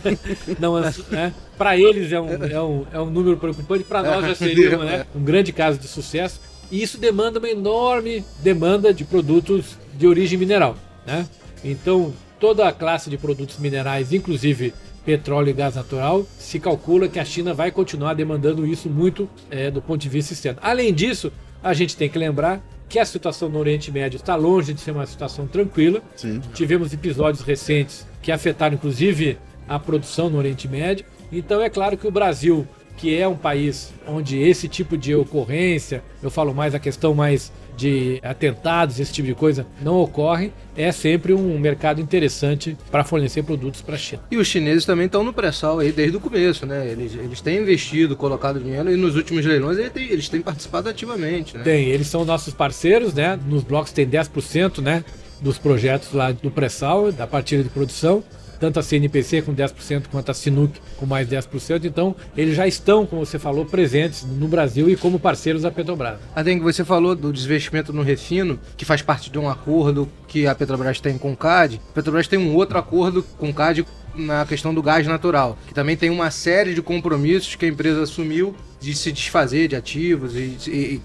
não 0.60 0.78
é, 0.78 0.92
né? 1.10 1.34
para 1.56 1.76
eles 1.76 2.12
é 2.12 2.20
um, 2.20 2.44
é, 2.44 2.62
um, 2.62 2.86
é 2.92 3.00
um 3.00 3.10
número 3.10 3.36
preocupante, 3.36 3.84
para 3.84 4.02
nós 4.02 4.26
já 4.26 4.34
seria 4.34 4.76
né? 4.78 5.06
um 5.14 5.22
grande 5.22 5.52
caso 5.52 5.78
de 5.78 5.88
sucesso. 5.88 6.40
E 6.70 6.82
isso 6.82 6.98
demanda 6.98 7.38
uma 7.38 7.48
enorme 7.48 8.24
demanda 8.42 8.94
de 8.94 9.04
produtos 9.04 9.76
de 9.98 10.06
origem 10.06 10.38
mineral. 10.38 10.76
Né? 11.04 11.26
Então, 11.64 12.12
toda 12.38 12.68
a 12.68 12.72
classe 12.72 13.10
de 13.10 13.18
produtos 13.18 13.58
minerais, 13.58 14.12
inclusive 14.12 14.72
petróleo 15.04 15.50
e 15.50 15.52
gás 15.52 15.74
natural, 15.74 16.26
se 16.38 16.60
calcula 16.60 17.08
que 17.08 17.18
a 17.18 17.24
China 17.24 17.52
vai 17.52 17.70
continuar 17.70 18.14
demandando 18.14 18.66
isso 18.66 18.88
muito 18.88 19.28
é, 19.50 19.70
do 19.70 19.82
ponto 19.82 20.00
de 20.00 20.08
vista 20.08 20.32
externo. 20.32 20.60
Além 20.62 20.94
disso, 20.94 21.32
a 21.62 21.74
gente 21.74 21.96
tem 21.96 22.08
que 22.08 22.18
lembrar 22.18 22.62
que 22.90 22.98
a 22.98 23.04
situação 23.04 23.48
no 23.48 23.60
Oriente 23.60 23.90
Médio 23.92 24.16
está 24.16 24.34
longe 24.34 24.74
de 24.74 24.80
ser 24.80 24.90
uma 24.90 25.06
situação 25.06 25.46
tranquila. 25.46 26.02
Sim. 26.16 26.42
Tivemos 26.52 26.92
episódios 26.92 27.42
recentes 27.42 28.04
que 28.20 28.32
afetaram 28.32 28.74
inclusive 28.74 29.38
a 29.68 29.78
produção 29.78 30.28
no 30.28 30.36
Oriente 30.36 30.66
Médio. 30.66 31.06
Então 31.30 31.62
é 31.62 31.70
claro 31.70 31.96
que 31.96 32.08
o 32.08 32.10
Brasil, 32.10 32.66
que 33.00 33.16
é 33.16 33.26
um 33.26 33.36
país 33.36 33.94
onde 34.06 34.38
esse 34.38 34.68
tipo 34.68 34.96
de 34.96 35.14
ocorrência, 35.14 36.02
eu 36.22 36.30
falo 36.30 36.54
mais 36.54 36.74
a 36.74 36.78
questão 36.78 37.14
mais 37.14 37.50
de 37.74 38.20
atentados, 38.22 39.00
esse 39.00 39.10
tipo 39.10 39.26
de 39.26 39.34
coisa, 39.34 39.66
não 39.80 39.96
ocorre, 39.96 40.52
é 40.76 40.92
sempre 40.92 41.32
um 41.32 41.58
mercado 41.58 41.98
interessante 41.98 42.76
para 42.90 43.02
fornecer 43.02 43.42
produtos 43.42 43.80
para 43.80 43.94
a 43.94 43.98
China. 43.98 44.22
E 44.30 44.36
os 44.36 44.46
chineses 44.46 44.84
também 44.84 45.06
estão 45.06 45.24
no 45.24 45.32
pré-sal 45.32 45.78
aí 45.78 45.90
desde 45.90 46.18
o 46.18 46.20
começo, 46.20 46.66
né? 46.66 46.86
Eles, 46.86 47.14
eles 47.14 47.40
têm 47.40 47.62
investido, 47.62 48.14
colocado 48.14 48.60
dinheiro 48.60 48.92
e 48.92 48.96
nos 48.96 49.16
últimos 49.16 49.46
leilões 49.46 49.78
eles 49.78 49.92
têm, 49.92 50.10
eles 50.10 50.28
têm 50.28 50.42
participado 50.42 50.90
ativamente, 50.90 51.56
né? 51.56 51.64
Tem, 51.64 51.88
eles 51.88 52.06
são 52.06 52.22
nossos 52.22 52.52
parceiros, 52.52 53.14
né? 53.14 53.38
Nos 53.46 53.62
blocos 53.62 53.92
tem 53.92 54.06
10%, 54.06 54.82
né? 54.82 55.02
Dos 55.40 55.56
projetos 55.56 56.12
lá 56.12 56.32
do 56.32 56.50
pré-sal, 56.50 57.10
da 57.10 57.26
partilha 57.26 57.62
de 57.62 57.70
produção 57.70 58.22
tanto 58.60 58.78
a 58.78 58.82
CNPC 58.82 59.42
com 59.42 59.54
10% 59.54 60.04
quanto 60.10 60.30
a 60.30 60.34
Sinuk 60.34 60.78
com 60.96 61.06
mais 61.06 61.26
10%. 61.26 61.84
Então, 61.84 62.14
eles 62.36 62.54
já 62.54 62.66
estão, 62.66 63.06
como 63.06 63.24
você 63.24 63.38
falou, 63.38 63.64
presentes 63.64 64.24
no 64.24 64.46
Brasil 64.46 64.88
e 64.90 64.96
como 64.96 65.18
parceiros 65.18 65.62
da 65.62 65.70
Petrobras. 65.70 66.18
Até 66.34 66.54
que 66.54 66.60
você 66.60 66.84
falou 66.84 67.14
do 67.16 67.32
desinvestimento 67.32 67.92
no 67.92 68.02
refino, 68.02 68.60
que 68.76 68.84
faz 68.84 69.00
parte 69.00 69.30
de 69.30 69.38
um 69.38 69.48
acordo 69.48 70.08
que 70.28 70.46
a 70.46 70.54
Petrobras 70.54 71.00
tem 71.00 71.16
com 71.16 71.32
o 71.32 71.36
CAD. 71.36 71.80
A 71.90 71.94
Petrobras 71.94 72.28
tem 72.28 72.38
um 72.38 72.54
outro 72.54 72.78
acordo 72.78 73.22
com 73.38 73.48
o 73.48 73.54
CAD 73.54 73.86
na 74.14 74.44
questão 74.44 74.74
do 74.74 74.82
gás 74.82 75.06
natural, 75.06 75.56
que 75.66 75.74
também 75.74 75.96
tem 75.96 76.10
uma 76.10 76.30
série 76.30 76.74
de 76.74 76.82
compromissos 76.82 77.54
que 77.54 77.64
a 77.64 77.68
empresa 77.68 78.02
assumiu 78.02 78.54
de 78.80 78.94
se 78.94 79.12
desfazer 79.12 79.68
de 79.68 79.76
ativos 79.76 80.34
e, 80.34 80.56
e 80.68 81.00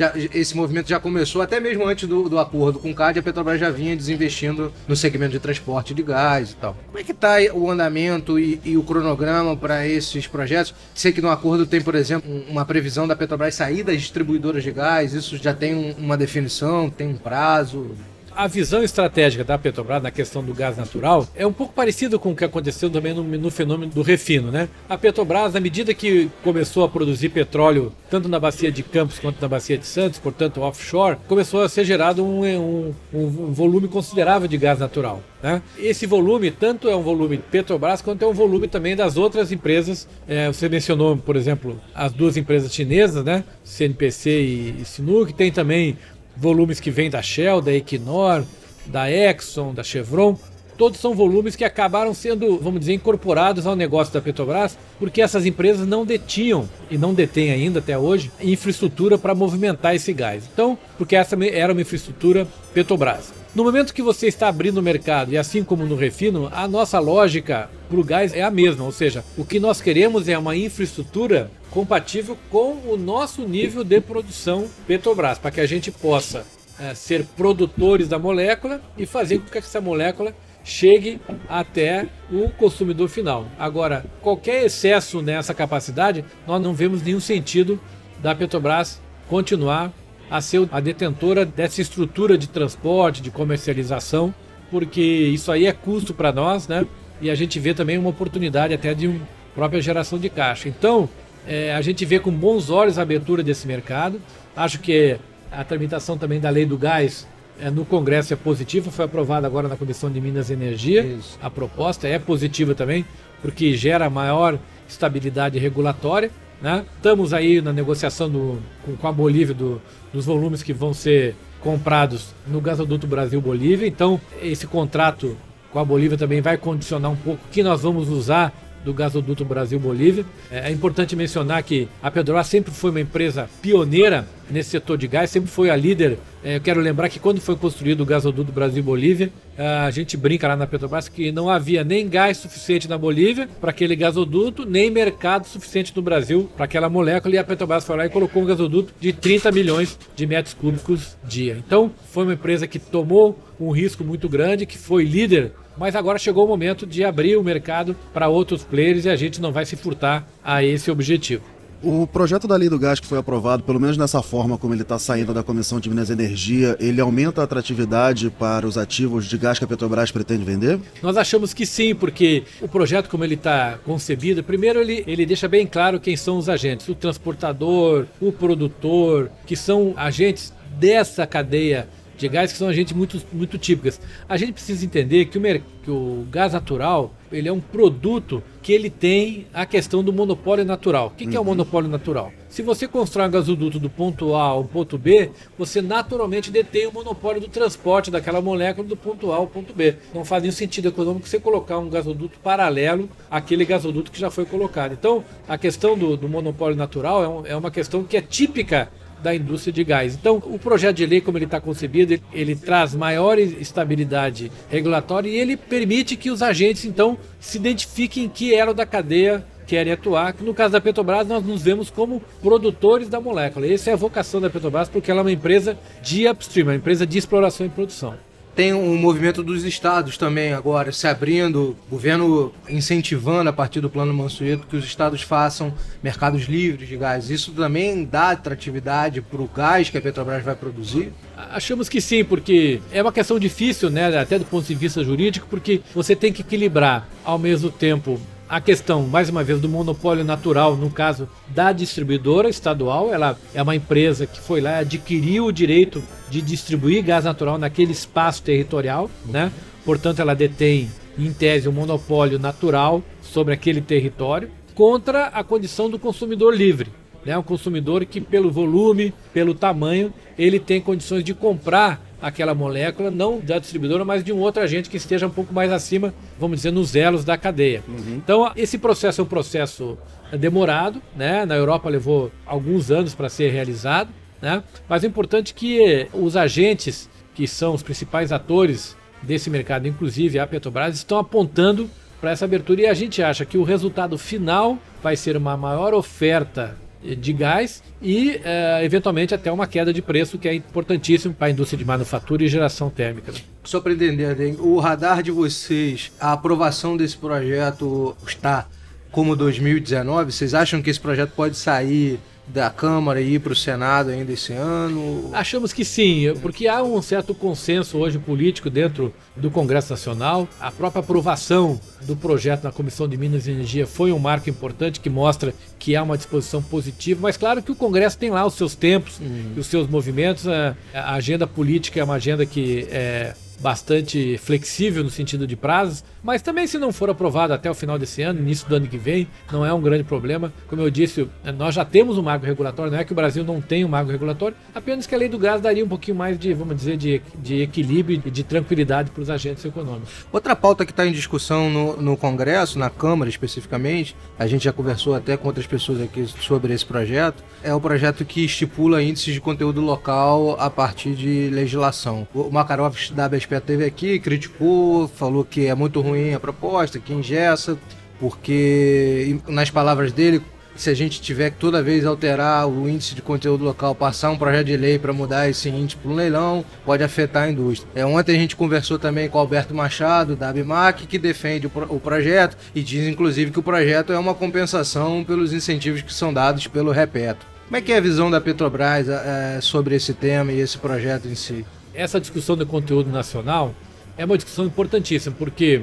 já, 0.00 0.12
esse 0.34 0.56
movimento 0.56 0.88
já 0.88 0.98
começou 0.98 1.42
até 1.42 1.60
mesmo 1.60 1.86
antes 1.86 2.08
do, 2.08 2.28
do 2.28 2.38
acordo 2.38 2.78
com 2.78 2.90
o 2.90 2.94
CAD, 2.94 3.18
a 3.18 3.22
Petrobras 3.22 3.60
já 3.60 3.70
vinha 3.70 3.94
desinvestindo 3.94 4.72
no 4.88 4.96
segmento 4.96 5.32
de 5.32 5.38
transporte 5.38 5.92
de 5.92 6.02
gás 6.02 6.52
e 6.52 6.56
tal. 6.56 6.74
Como 6.86 6.98
é 6.98 7.04
que 7.04 7.12
está 7.12 7.36
o 7.52 7.70
andamento 7.70 8.38
e, 8.38 8.58
e 8.64 8.76
o 8.78 8.82
cronograma 8.82 9.54
para 9.56 9.86
esses 9.86 10.26
projetos? 10.26 10.74
Sei 10.94 11.12
que 11.12 11.20
no 11.20 11.30
acordo 11.30 11.66
tem, 11.66 11.82
por 11.82 11.94
exemplo, 11.94 12.30
uma 12.48 12.64
previsão 12.64 13.06
da 13.06 13.14
Petrobras 13.14 13.54
sair 13.54 13.82
das 13.82 14.00
distribuidoras 14.00 14.62
de 14.62 14.72
gás, 14.72 15.12
isso 15.12 15.36
já 15.36 15.52
tem 15.52 15.74
um, 15.74 15.92
uma 15.98 16.16
definição, 16.16 16.88
tem 16.88 17.06
um 17.06 17.16
prazo? 17.16 17.94
A 18.40 18.46
visão 18.46 18.82
estratégica 18.82 19.44
da 19.44 19.58
Petrobras 19.58 20.02
na 20.02 20.10
questão 20.10 20.42
do 20.42 20.54
gás 20.54 20.74
natural 20.74 21.28
é 21.36 21.46
um 21.46 21.52
pouco 21.52 21.74
parecido 21.74 22.18
com 22.18 22.30
o 22.30 22.34
que 22.34 22.42
aconteceu 22.42 22.88
também 22.88 23.12
no, 23.12 23.22
no, 23.22 23.50
fenômeno 23.50 23.92
do 23.92 24.00
refino, 24.00 24.50
né? 24.50 24.66
A 24.88 24.96
Petrobras, 24.96 25.54
à 25.54 25.60
medida 25.60 25.92
que 25.92 26.30
começou 26.42 26.82
a 26.82 26.88
produzir 26.88 27.28
petróleo 27.28 27.92
tanto 28.08 28.30
na 28.30 28.40
bacia 28.40 28.72
de 28.72 28.82
Campos 28.82 29.18
quanto 29.18 29.42
na 29.42 29.46
bacia 29.46 29.76
de 29.76 29.84
Santos, 29.84 30.18
portanto 30.18 30.62
offshore, 30.62 31.18
começou 31.28 31.60
a 31.60 31.68
ser 31.68 31.84
gerado 31.84 32.24
um, 32.24 32.46
um, 32.46 32.94
um 33.12 33.52
volume 33.52 33.88
considerável 33.88 34.48
de 34.48 34.56
gás 34.56 34.78
natural. 34.78 35.22
Né? 35.42 35.60
Esse 35.78 36.06
volume 36.06 36.50
tanto 36.50 36.88
é 36.88 36.96
um 36.96 37.02
volume 37.02 37.36
Petrobras 37.36 38.00
quanto 38.00 38.24
é 38.24 38.28
um 38.28 38.32
volume 38.32 38.68
também 38.68 38.96
das 38.96 39.18
outras 39.18 39.52
empresas. 39.52 40.08
É, 40.26 40.46
você 40.48 40.66
mencionou, 40.66 41.14
por 41.14 41.36
exemplo, 41.36 41.78
as 41.94 42.10
duas 42.12 42.38
empresas 42.38 42.74
chinesas, 42.74 43.22
né? 43.22 43.44
CNPC 43.62 44.30
e, 44.30 44.80
e 44.80 44.84
Sinuk. 44.86 45.34
Tem 45.34 45.52
também 45.52 45.96
volumes 46.40 46.80
que 46.80 46.90
vêm 46.90 47.10
da 47.10 47.20
Shell, 47.20 47.60
da 47.60 47.72
Equinor, 47.72 48.44
da 48.86 49.10
Exxon, 49.10 49.74
da 49.74 49.84
Chevron. 49.84 50.36
Todos 50.78 50.98
são 50.98 51.14
volumes 51.14 51.54
que 51.54 51.64
acabaram 51.64 52.14
sendo, 52.14 52.58
vamos 52.58 52.80
dizer, 52.80 52.94
incorporados 52.94 53.66
ao 53.66 53.76
negócio 53.76 54.14
da 54.14 54.20
Petrobras, 54.22 54.78
porque 54.98 55.20
essas 55.20 55.44
empresas 55.44 55.86
não 55.86 56.06
detinham 56.06 56.66
e 56.90 56.96
não 56.96 57.12
detêm 57.12 57.50
ainda 57.50 57.80
até 57.80 57.98
hoje 57.98 58.32
infraestrutura 58.40 59.18
para 59.18 59.34
movimentar 59.34 59.94
esse 59.94 60.10
gás. 60.14 60.48
Então, 60.50 60.78
porque 60.96 61.14
essa 61.14 61.36
era 61.44 61.74
uma 61.74 61.82
infraestrutura 61.82 62.48
Petrobras. 62.72 63.34
No 63.54 63.62
momento 63.62 63.92
que 63.92 64.00
você 64.00 64.26
está 64.26 64.48
abrindo 64.48 64.78
o 64.78 64.82
mercado, 64.82 65.32
e 65.32 65.36
assim 65.36 65.62
como 65.62 65.84
no 65.84 65.96
refino, 65.96 66.48
a 66.50 66.66
nossa 66.66 66.98
lógica 66.98 67.68
para 67.90 68.00
o 68.00 68.04
gás 68.04 68.32
é 68.32 68.42
a 68.42 68.50
mesma, 68.50 68.84
ou 68.84 68.92
seja, 68.92 69.24
o 69.36 69.44
que 69.44 69.58
nós 69.58 69.80
queremos 69.80 70.28
é 70.28 70.38
uma 70.38 70.56
infraestrutura 70.56 71.50
compatível 71.70 72.38
com 72.48 72.78
o 72.86 72.96
nosso 72.96 73.42
nível 73.42 73.82
de 73.82 74.00
produção 74.00 74.68
Petrobras, 74.86 75.38
para 75.38 75.50
que 75.50 75.60
a 75.60 75.66
gente 75.66 75.90
possa 75.90 76.46
é, 76.78 76.94
ser 76.94 77.24
produtores 77.36 78.06
da 78.06 78.18
molécula 78.18 78.80
e 78.96 79.04
fazer 79.04 79.40
com 79.40 79.50
que 79.50 79.58
essa 79.58 79.80
molécula 79.80 80.32
chegue 80.62 81.20
até 81.48 82.06
o 82.30 82.48
consumidor 82.50 83.08
final. 83.08 83.46
Agora, 83.58 84.04
qualquer 84.22 84.64
excesso 84.64 85.20
nessa 85.20 85.52
capacidade, 85.52 86.24
nós 86.46 86.62
não 86.62 86.72
vemos 86.72 87.02
nenhum 87.02 87.20
sentido 87.20 87.80
da 88.22 88.34
Petrobras 88.36 89.00
continuar 89.28 89.92
a 90.30 90.40
ser 90.40 90.68
a 90.70 90.78
detentora 90.78 91.44
dessa 91.44 91.80
estrutura 91.80 92.38
de 92.38 92.48
transporte, 92.48 93.20
de 93.20 93.32
comercialização, 93.32 94.32
porque 94.70 95.00
isso 95.00 95.50
aí 95.50 95.66
é 95.66 95.72
custo 95.72 96.14
para 96.14 96.30
nós, 96.30 96.68
né? 96.68 96.86
E 97.20 97.30
a 97.30 97.34
gente 97.34 97.58
vê 97.58 97.74
também 97.74 97.98
uma 97.98 98.10
oportunidade 98.10 98.72
até 98.72 98.94
de 98.94 99.06
uma 99.06 99.20
própria 99.54 99.80
geração 99.80 100.18
de 100.18 100.28
caixa. 100.28 100.68
Então, 100.68 101.08
é, 101.46 101.74
a 101.74 101.80
gente 101.80 102.04
vê 102.04 102.18
com 102.18 102.30
bons 102.30 102.70
olhos 102.70 102.98
a 102.98 103.02
abertura 103.02 103.42
desse 103.42 103.66
mercado. 103.66 104.20
Acho 104.56 104.78
que 104.80 105.16
a 105.50 105.64
tramitação 105.64 106.16
também 106.16 106.40
da 106.40 106.50
lei 106.50 106.64
do 106.64 106.78
gás 106.78 107.26
é, 107.60 107.70
no 107.70 107.84
Congresso 107.84 108.32
é 108.32 108.36
positiva, 108.36 108.90
foi 108.90 109.04
aprovada 109.04 109.46
agora 109.46 109.68
na 109.68 109.76
Comissão 109.76 110.10
de 110.10 110.20
Minas 110.20 110.50
e 110.50 110.54
Energia. 110.54 111.02
Isso. 111.02 111.38
A 111.42 111.50
proposta 111.50 112.08
é 112.08 112.18
positiva 112.18 112.74
também, 112.74 113.04
porque 113.42 113.74
gera 113.74 114.08
maior 114.08 114.58
estabilidade 114.88 115.58
regulatória. 115.58 116.30
Né? 116.60 116.84
Estamos 116.96 117.32
aí 117.32 117.60
na 117.60 117.72
negociação 117.72 118.30
do, 118.30 118.58
com, 118.84 118.96
com 118.96 119.08
a 119.08 119.12
Bolívia 119.12 119.54
do, 119.54 119.80
dos 120.12 120.26
volumes 120.26 120.62
que 120.62 120.72
vão 120.72 120.92
ser 120.92 121.34
comprados 121.60 122.34
no 122.46 122.60
gasoduto 122.60 123.06
Brasil-Bolívia. 123.06 123.86
Então, 123.86 124.20
esse 124.42 124.66
contrato 124.66 125.36
com 125.72 125.78
a 125.78 125.84
Bolívia 125.84 126.18
também 126.18 126.40
vai 126.40 126.56
condicionar 126.56 127.10
um 127.10 127.16
pouco 127.16 127.44
o 127.44 127.50
que 127.50 127.62
nós 127.62 127.82
vamos 127.82 128.08
usar 128.08 128.52
do 128.84 128.94
gasoduto 128.94 129.44
Brasil-Bolívia. 129.44 130.24
É, 130.50 130.68
é 130.68 130.72
importante 130.72 131.14
mencionar 131.14 131.62
que 131.62 131.88
a 132.02 132.10
Petrobras 132.10 132.46
sempre 132.46 132.72
foi 132.72 132.90
uma 132.90 133.00
empresa 133.00 133.48
pioneira 133.60 134.26
nesse 134.50 134.70
setor 134.70 134.98
de 134.98 135.06
gás, 135.06 135.30
sempre 135.30 135.50
foi 135.50 135.70
a 135.70 135.76
líder. 135.76 136.18
É, 136.42 136.56
eu 136.56 136.60
quero 136.60 136.80
lembrar 136.80 137.08
que 137.08 137.20
quando 137.20 137.40
foi 137.40 137.54
construído 137.56 138.00
o 138.00 138.06
gasoduto 138.06 138.50
Brasil-Bolívia, 138.50 139.30
a 139.56 139.90
gente 139.90 140.16
brinca 140.16 140.48
lá 140.48 140.56
na 140.56 140.66
Petrobras 140.66 141.08
que 141.08 141.30
não 141.30 141.50
havia 141.50 141.84
nem 141.84 142.08
gás 142.08 142.38
suficiente 142.38 142.88
na 142.88 142.96
Bolívia 142.96 143.48
para 143.60 143.70
aquele 143.70 143.94
gasoduto, 143.94 144.64
nem 144.64 144.90
mercado 144.90 145.46
suficiente 145.46 145.92
no 145.94 146.00
Brasil 146.00 146.50
para 146.56 146.64
aquela 146.64 146.88
molécula. 146.88 147.34
E 147.34 147.38
a 147.38 147.44
Petrobras 147.44 147.84
foi 147.84 147.96
lá 147.96 148.06
e 148.06 148.08
colocou 148.08 148.42
um 148.42 148.46
gasoduto 148.46 148.94
de 148.98 149.12
30 149.12 149.52
milhões 149.52 149.98
de 150.16 150.26
metros 150.26 150.54
cúbicos 150.54 151.16
dia. 151.24 151.62
Então, 151.64 151.92
foi 152.10 152.24
uma 152.24 152.32
empresa 152.32 152.66
que 152.66 152.78
tomou 152.78 153.38
um 153.60 153.70
risco 153.70 154.02
muito 154.02 154.28
grande, 154.28 154.64
que 154.64 154.78
foi 154.78 155.04
líder 155.04 155.52
mas 155.80 155.96
agora 155.96 156.18
chegou 156.18 156.44
o 156.44 156.48
momento 156.48 156.86
de 156.86 157.02
abrir 157.02 157.38
o 157.38 157.42
mercado 157.42 157.96
para 158.12 158.28
outros 158.28 158.62
players 158.62 159.06
e 159.06 159.08
a 159.08 159.16
gente 159.16 159.40
não 159.40 159.50
vai 159.50 159.64
se 159.64 159.76
furtar 159.76 160.28
a 160.44 160.62
esse 160.62 160.90
objetivo. 160.90 161.42
O 161.82 162.06
projeto 162.06 162.46
da 162.46 162.54
Lei 162.54 162.68
do 162.68 162.78
Gás 162.78 163.00
que 163.00 163.06
foi 163.06 163.16
aprovado, 163.16 163.62
pelo 163.62 163.80
menos 163.80 163.96
nessa 163.96 164.20
forma 164.20 164.58
como 164.58 164.74
ele 164.74 164.82
está 164.82 164.98
saindo 164.98 165.32
da 165.32 165.42
Comissão 165.42 165.80
de 165.80 165.88
Minas 165.88 166.10
e 166.10 166.12
Energia, 166.12 166.76
ele 166.78 167.00
aumenta 167.00 167.40
a 167.40 167.44
atratividade 167.44 168.28
para 168.28 168.66
os 168.66 168.76
ativos 168.76 169.24
de 169.24 169.38
gás 169.38 169.58
que 169.58 169.64
a 169.64 169.66
Petrobras 169.66 170.10
pretende 170.10 170.44
vender? 170.44 170.78
Nós 171.02 171.16
achamos 171.16 171.54
que 171.54 171.64
sim, 171.64 171.94
porque 171.94 172.42
o 172.60 172.68
projeto 172.68 173.08
como 173.08 173.24
ele 173.24 173.32
está 173.32 173.78
concebido, 173.82 174.44
primeiro 174.44 174.82
ele, 174.82 175.02
ele 175.06 175.24
deixa 175.24 175.48
bem 175.48 175.66
claro 175.66 175.98
quem 175.98 176.14
são 176.14 176.36
os 176.36 176.50
agentes, 176.50 176.86
o 176.88 176.94
transportador, 176.94 178.04
o 178.20 178.30
produtor, 178.30 179.30
que 179.46 179.56
são 179.56 179.94
agentes 179.96 180.52
dessa 180.78 181.26
cadeia 181.26 181.88
de 182.20 182.28
gás 182.28 182.52
que 182.52 182.58
são 182.58 182.68
agentes 182.68 182.92
muito, 182.92 183.20
muito 183.32 183.56
típicas. 183.56 184.00
A 184.28 184.36
gente 184.36 184.52
precisa 184.52 184.84
entender 184.84 185.24
que 185.26 185.38
o, 185.38 185.42
que 185.82 185.90
o 185.90 186.26
gás 186.30 186.52
natural 186.52 187.12
ele 187.32 187.48
é 187.48 187.52
um 187.52 187.60
produto 187.60 188.42
que 188.60 188.72
ele 188.72 188.90
tem 188.90 189.46
a 189.54 189.64
questão 189.64 190.02
do 190.02 190.12
monopólio 190.12 190.64
natural. 190.64 191.06
O 191.06 191.10
que, 191.10 191.24
uhum. 191.24 191.30
que 191.30 191.36
é 191.36 191.40
o 191.40 191.42
uhum. 191.42 191.48
monopólio 191.48 191.88
natural? 191.88 192.32
Se 192.48 192.62
você 192.62 192.88
constrói 192.88 193.28
um 193.28 193.30
gasoduto 193.30 193.78
do 193.78 193.88
ponto 193.88 194.34
A 194.34 194.42
ao 194.42 194.64
ponto 194.64 194.98
B, 194.98 195.30
você 195.56 195.80
naturalmente 195.80 196.50
detém 196.50 196.86
o 196.86 196.92
monopólio 196.92 197.40
do 197.40 197.48
transporte 197.48 198.10
daquela 198.10 198.40
molécula 198.40 198.86
do 198.86 198.96
ponto 198.96 199.32
A 199.32 199.36
ao 199.36 199.46
ponto 199.46 199.72
B. 199.72 199.96
Não 200.12 200.24
faz 200.24 200.42
nenhum 200.42 200.52
sentido 200.52 200.88
econômico 200.88 201.28
você 201.28 201.38
colocar 201.38 201.78
um 201.78 201.88
gasoduto 201.88 202.38
paralelo 202.40 203.08
àquele 203.30 203.64
gasoduto 203.64 204.10
que 204.10 204.20
já 204.20 204.30
foi 204.30 204.44
colocado. 204.44 204.92
Então, 204.92 205.24
a 205.48 205.56
questão 205.56 205.96
do, 205.96 206.16
do 206.16 206.28
monopólio 206.28 206.76
natural 206.76 207.22
é, 207.22 207.28
um, 207.28 207.46
é 207.46 207.56
uma 207.56 207.70
questão 207.70 208.02
que 208.02 208.16
é 208.16 208.20
típica 208.20 208.90
da 209.22 209.34
indústria 209.34 209.72
de 209.72 209.84
gás. 209.84 210.14
Então, 210.14 210.42
o 210.44 210.58
projeto 210.58 210.96
de 210.96 211.06
lei, 211.06 211.20
como 211.20 211.38
ele 211.38 211.44
está 211.44 211.60
concebido, 211.60 212.12
ele, 212.12 212.22
ele, 212.32 212.56
traz 212.56 212.94
maior 212.94 213.38
estabilidade 213.38 214.50
regulatória 214.68 215.28
e 215.28 215.36
ele 215.36 215.56
permite 215.56 216.16
que 216.16 216.30
os 216.30 216.42
agentes, 216.42 216.84
então, 216.84 217.18
se 217.38 217.58
identifiquem 217.58 218.24
em 218.24 218.28
que 218.28 218.54
elo 218.54 218.74
da 218.74 218.86
cadeia 218.86 219.44
querem 219.66 219.92
atuar. 219.92 220.34
No 220.40 220.52
caso 220.52 220.72
da 220.72 220.80
Petrobras, 220.80 221.28
nós 221.28 221.44
nos 221.44 221.62
vemos 221.62 221.90
como 221.90 222.20
produtores 222.42 223.08
da 223.08 223.20
molécula. 223.20 223.66
Essa 223.66 223.90
é 223.90 223.92
a 223.92 223.96
vocação 223.96 224.40
da 224.40 224.50
Petrobras, 224.50 224.88
porque 224.88 225.10
ela 225.10 225.20
é 225.20 225.22
uma 225.22 225.32
empresa 225.32 225.78
de 226.02 226.28
upstream, 226.28 226.66
uma 226.66 226.74
empresa 226.74 227.06
de 227.06 227.16
exploração 227.16 227.64
e 227.64 227.68
produção. 227.68 228.29
Tem 228.60 228.74
um 228.74 228.94
movimento 228.94 229.42
dos 229.42 229.64
estados 229.64 230.18
também 230.18 230.52
agora 230.52 230.92
se 230.92 231.06
abrindo, 231.08 231.74
governo 231.88 232.52
incentivando 232.68 233.48
a 233.48 233.52
partir 233.54 233.80
do 233.80 233.88
plano 233.88 234.12
Mansueto 234.12 234.66
que 234.66 234.76
os 234.76 234.84
estados 234.84 235.22
façam 235.22 235.72
mercados 236.02 236.42
livres 236.42 236.86
de 236.86 236.94
gás. 236.94 237.30
Isso 237.30 237.52
também 237.52 238.04
dá 238.04 238.32
atratividade 238.32 239.22
para 239.22 239.40
o 239.40 239.48
gás 239.48 239.88
que 239.88 239.96
a 239.96 240.02
Petrobras 240.02 240.44
vai 240.44 240.54
produzir? 240.54 241.10
Achamos 241.34 241.88
que 241.88 242.02
sim, 242.02 242.22
porque 242.22 242.82
é 242.92 243.00
uma 243.00 243.12
questão 243.12 243.38
difícil, 243.38 243.88
né, 243.88 244.14
até 244.14 244.38
do 244.38 244.44
ponto 244.44 244.66
de 244.66 244.74
vista 244.74 245.02
jurídico, 245.02 245.46
porque 245.48 245.80
você 245.94 246.14
tem 246.14 246.30
que 246.30 246.42
equilibrar 246.42 247.08
ao 247.24 247.38
mesmo 247.38 247.70
tempo 247.70 248.20
a 248.50 248.60
questão, 248.60 249.06
mais 249.06 249.28
uma 249.28 249.44
vez, 249.44 249.60
do 249.60 249.68
monopólio 249.68 250.24
natural, 250.24 250.76
no 250.76 250.90
caso 250.90 251.28
da 251.46 251.70
distribuidora 251.70 252.48
estadual. 252.48 253.14
Ela 253.14 253.38
é 253.54 253.62
uma 253.62 253.76
empresa 253.76 254.26
que 254.26 254.40
foi 254.40 254.60
lá, 254.60 254.78
adquiriu 254.78 255.46
o 255.46 255.52
direito 255.52 256.02
de 256.28 256.42
distribuir 256.42 257.04
gás 257.04 257.24
natural 257.24 257.58
naquele 257.58 257.92
espaço 257.92 258.42
territorial, 258.42 259.08
né? 259.24 259.52
Portanto, 259.84 260.18
ela 260.18 260.34
detém, 260.34 260.90
em 261.16 261.32
tese, 261.32 261.68
um 261.68 261.72
monopólio 261.72 262.40
natural 262.40 263.00
sobre 263.22 263.54
aquele 263.54 263.80
território, 263.80 264.50
contra 264.74 265.26
a 265.26 265.44
condição 265.44 265.88
do 265.88 265.96
consumidor 265.96 266.52
livre. 266.52 266.90
Né? 267.24 267.38
Um 267.38 267.44
consumidor 267.44 268.04
que, 268.04 268.20
pelo 268.20 268.50
volume, 268.50 269.14
pelo 269.32 269.54
tamanho, 269.54 270.12
ele 270.36 270.58
tem 270.58 270.80
condições 270.80 271.22
de 271.22 271.34
comprar 271.34 272.04
aquela 272.20 272.54
molécula, 272.54 273.10
não 273.10 273.38
da 273.38 273.58
distribuidora, 273.58 274.04
mas 274.04 274.22
de 274.22 274.32
um 274.32 274.38
outro 274.38 274.62
agente 274.62 274.90
que 274.90 274.96
esteja 274.96 275.26
um 275.26 275.30
pouco 275.30 275.54
mais 275.54 275.72
acima, 275.72 276.14
vamos 276.38 276.58
dizer, 276.58 276.70
nos 276.70 276.94
elos 276.94 277.24
da 277.24 277.36
cadeia. 277.36 277.82
Uhum. 277.88 278.16
Então, 278.16 278.52
esse 278.56 278.78
processo 278.78 279.20
é 279.20 279.24
um 279.24 279.26
processo 279.26 279.98
demorado, 280.38 281.02
né? 281.16 281.44
Na 281.44 281.56
Europa 281.56 281.88
levou 281.88 282.30
alguns 282.46 282.90
anos 282.90 283.14
para 283.14 283.28
ser 283.28 283.50
realizado, 283.50 284.10
né? 284.40 284.62
Mas 284.88 285.04
é 285.04 285.06
importante 285.06 285.54
que 285.54 286.06
os 286.12 286.36
agentes, 286.36 287.08
que 287.34 287.46
são 287.46 287.74
os 287.74 287.82
principais 287.82 288.32
atores 288.32 288.96
desse 289.22 289.50
mercado, 289.50 289.86
inclusive 289.86 290.38
a 290.38 290.46
Petrobras, 290.46 290.96
estão 290.96 291.18
apontando 291.18 291.90
para 292.20 292.30
essa 292.30 292.44
abertura 292.44 292.82
e 292.82 292.86
a 292.86 292.94
gente 292.94 293.22
acha 293.22 293.44
que 293.44 293.56
o 293.56 293.64
resultado 293.64 294.18
final 294.18 294.78
vai 295.02 295.16
ser 295.16 295.36
uma 295.36 295.56
maior 295.56 295.94
oferta 295.94 296.76
de 297.02 297.32
gás 297.32 297.82
e, 298.02 298.40
é, 298.44 298.84
eventualmente, 298.84 299.34
até 299.34 299.50
uma 299.50 299.66
queda 299.66 299.92
de 299.92 300.02
preço, 300.02 300.38
que 300.38 300.48
é 300.48 300.54
importantíssimo 300.54 301.34
para 301.34 301.48
a 301.48 301.50
indústria 301.50 301.78
de 301.78 301.84
manufatura 301.84 302.44
e 302.44 302.48
geração 302.48 302.90
térmica. 302.90 303.32
Só 303.64 303.80
para 303.80 303.92
entender, 303.92 304.56
o 304.58 304.78
radar 304.78 305.22
de 305.22 305.30
vocês, 305.30 306.12
a 306.20 306.32
aprovação 306.32 306.96
desse 306.96 307.16
projeto 307.16 308.16
está 308.26 308.66
como 309.10 309.34
2019? 309.34 310.32
Vocês 310.32 310.54
acham 310.54 310.80
que 310.80 310.90
esse 310.90 311.00
projeto 311.00 311.32
pode 311.34 311.56
sair 311.56 312.18
da 312.52 312.70
Câmara 312.70 313.20
e 313.20 313.34
ir 313.34 313.38
para 313.38 313.52
o 313.52 313.56
Senado 313.56 314.10
ainda 314.10 314.32
esse 314.32 314.52
ano? 314.52 315.30
Achamos 315.32 315.72
que 315.72 315.84
sim, 315.84 316.32
porque 316.42 316.66
há 316.66 316.82
um 316.82 317.00
certo 317.00 317.34
consenso 317.34 317.98
hoje 317.98 318.18
político 318.18 318.68
dentro 318.68 319.12
do 319.36 319.50
Congresso 319.50 319.92
Nacional. 319.92 320.48
A 320.60 320.70
própria 320.70 321.00
aprovação 321.00 321.80
do 322.02 322.16
projeto 322.16 322.64
na 322.64 322.72
Comissão 322.72 323.08
de 323.08 323.16
Minas 323.16 323.46
e 323.46 323.52
Energia 323.52 323.86
foi 323.86 324.12
um 324.12 324.18
marco 324.18 324.50
importante 324.50 325.00
que 325.00 325.10
mostra 325.10 325.54
que 325.78 325.94
há 325.94 326.02
uma 326.02 326.16
disposição 326.16 326.62
positiva, 326.62 327.20
mas 327.22 327.36
claro 327.36 327.62
que 327.62 327.72
o 327.72 327.76
Congresso 327.76 328.18
tem 328.18 328.30
lá 328.30 328.44
os 328.44 328.54
seus 328.54 328.74
tempos 328.74 329.20
hum. 329.20 329.52
e 329.56 329.60
os 329.60 329.66
seus 329.66 329.88
movimentos. 329.88 330.46
A, 330.46 330.76
a 330.92 331.14
agenda 331.14 331.46
política 331.46 332.00
é 332.00 332.04
uma 332.04 332.14
agenda 332.14 332.44
que 332.44 332.86
é 332.90 333.34
bastante 333.60 334.38
flexível 334.38 335.04
no 335.04 335.10
sentido 335.10 335.46
de 335.46 335.56
prazos, 335.56 336.02
mas 336.22 336.42
também 336.42 336.66
se 336.66 336.78
não 336.78 336.92
for 336.92 337.10
aprovado 337.10 337.52
até 337.52 337.70
o 337.70 337.74
final 337.74 337.98
desse 337.98 338.22
ano, 338.22 338.40
início 338.40 338.68
do 338.68 338.74
ano 338.74 338.86
que 338.86 338.98
vem, 338.98 339.28
não 339.52 339.64
é 339.64 339.72
um 339.72 339.80
grande 339.80 340.04
problema. 340.04 340.52
Como 340.68 340.80
eu 340.82 340.90
disse, 340.90 341.28
nós 341.56 341.74
já 341.74 341.84
temos 341.84 342.18
um 342.18 342.22
marco 342.22 342.46
regulatório, 342.46 342.92
não 342.92 342.98
é 342.98 343.04
que 343.04 343.12
o 343.12 343.14
Brasil 343.14 343.44
não 343.44 343.60
tem 343.60 343.84
um 343.84 343.88
marco 343.88 344.10
regulatório, 344.10 344.56
apenas 344.74 345.06
que 345.06 345.14
a 345.14 345.18
lei 345.18 345.28
do 345.28 345.38
gás 345.38 345.60
daria 345.60 345.84
um 345.84 345.88
pouquinho 345.88 346.16
mais 346.16 346.38
de, 346.38 346.52
vamos 346.54 346.76
dizer, 346.76 346.96
de, 346.96 347.20
de 347.38 347.62
equilíbrio 347.62 348.22
e 348.24 348.30
de 348.30 348.42
tranquilidade 348.42 349.10
para 349.10 349.22
os 349.22 349.30
agentes 349.30 349.64
econômicos. 349.64 350.26
Outra 350.32 350.56
pauta 350.56 350.84
que 350.84 350.92
está 350.92 351.06
em 351.06 351.12
discussão 351.12 351.70
no, 351.70 351.96
no 352.00 352.16
Congresso, 352.16 352.78
na 352.78 352.90
Câmara 352.90 353.28
especificamente, 353.28 354.16
a 354.38 354.46
gente 354.46 354.64
já 354.64 354.72
conversou 354.72 355.14
até 355.14 355.36
com 355.36 355.48
outras 355.48 355.66
pessoas 355.66 356.00
aqui 356.00 356.26
sobre 356.26 356.72
esse 356.72 356.84
projeto, 356.84 357.42
é 357.62 357.74
o 357.74 357.80
projeto 357.80 358.24
que 358.24 358.44
estipula 358.44 359.02
índices 359.02 359.34
de 359.34 359.40
conteúdo 359.40 359.80
local 359.80 360.56
a 360.58 360.70
partir 360.70 361.14
de 361.14 361.50
legislação. 361.50 362.26
O 362.34 362.50
Makarov 362.50 362.96
da 363.12 363.28
BSP 363.50 363.56
esteve 363.56 363.84
aqui, 363.84 364.18
criticou, 364.20 365.08
falou 365.08 365.44
que 365.44 365.66
é 365.66 365.74
muito 365.74 366.00
ruim 366.00 366.32
a 366.32 366.40
proposta, 366.40 366.98
que 366.98 367.12
ingessa, 367.12 367.76
porque, 368.18 369.38
nas 369.48 369.70
palavras 369.70 370.12
dele, 370.12 370.40
se 370.76 370.88
a 370.88 370.94
gente 370.94 371.20
tiver 371.20 371.50
que 371.50 371.56
toda 371.56 371.82
vez 371.82 372.06
alterar 372.06 372.66
o 372.68 372.88
índice 372.88 373.14
de 373.14 373.20
conteúdo 373.20 373.64
local, 373.64 373.94
passar 373.94 374.30
um 374.30 374.38
projeto 374.38 374.66
de 374.66 374.76
lei 374.76 374.98
para 374.98 375.12
mudar 375.12 375.48
esse 375.48 375.68
índice 375.68 375.96
para 375.96 376.10
um 376.10 376.14
leilão, 376.14 376.64
pode 376.86 377.02
afetar 377.02 377.44
a 377.44 377.50
indústria. 377.50 377.90
É, 377.94 378.06
ontem 378.06 378.36
a 378.36 378.38
gente 378.38 378.56
conversou 378.56 378.98
também 378.98 379.28
com 379.28 379.36
o 379.36 379.40
Alberto 379.40 379.74
Machado, 379.74 380.36
da 380.36 380.48
Abimac, 380.48 381.06
que 381.06 381.18
defende 381.18 381.66
o, 381.66 381.70
pro, 381.70 381.94
o 381.94 382.00
projeto 382.00 382.56
e 382.74 382.82
diz 382.82 383.08
inclusive 383.08 383.50
que 383.50 383.58
o 383.58 383.62
projeto 383.62 384.12
é 384.12 384.18
uma 384.18 384.34
compensação 384.34 385.24
pelos 385.24 385.52
incentivos 385.52 386.02
que 386.02 386.14
são 386.14 386.32
dados 386.32 386.66
pelo 386.66 386.92
Repeto. 386.92 387.44
Como 387.66 387.76
é 387.76 387.80
que 387.80 387.92
é 387.92 387.98
a 387.98 388.00
visão 388.00 388.30
da 388.30 388.40
Petrobras 388.40 389.08
é, 389.08 389.60
sobre 389.60 389.94
esse 389.94 390.14
tema 390.14 390.50
e 390.50 390.60
esse 390.60 390.78
projeto 390.78 391.28
em 391.28 391.34
si? 391.34 391.64
Essa 392.00 392.18
discussão 392.18 392.56
do 392.56 392.64
conteúdo 392.66 393.10
nacional 393.10 393.74
é 394.16 394.24
uma 394.24 394.36
discussão 394.36 394.64
importantíssima, 394.64 395.36
porque 395.38 395.82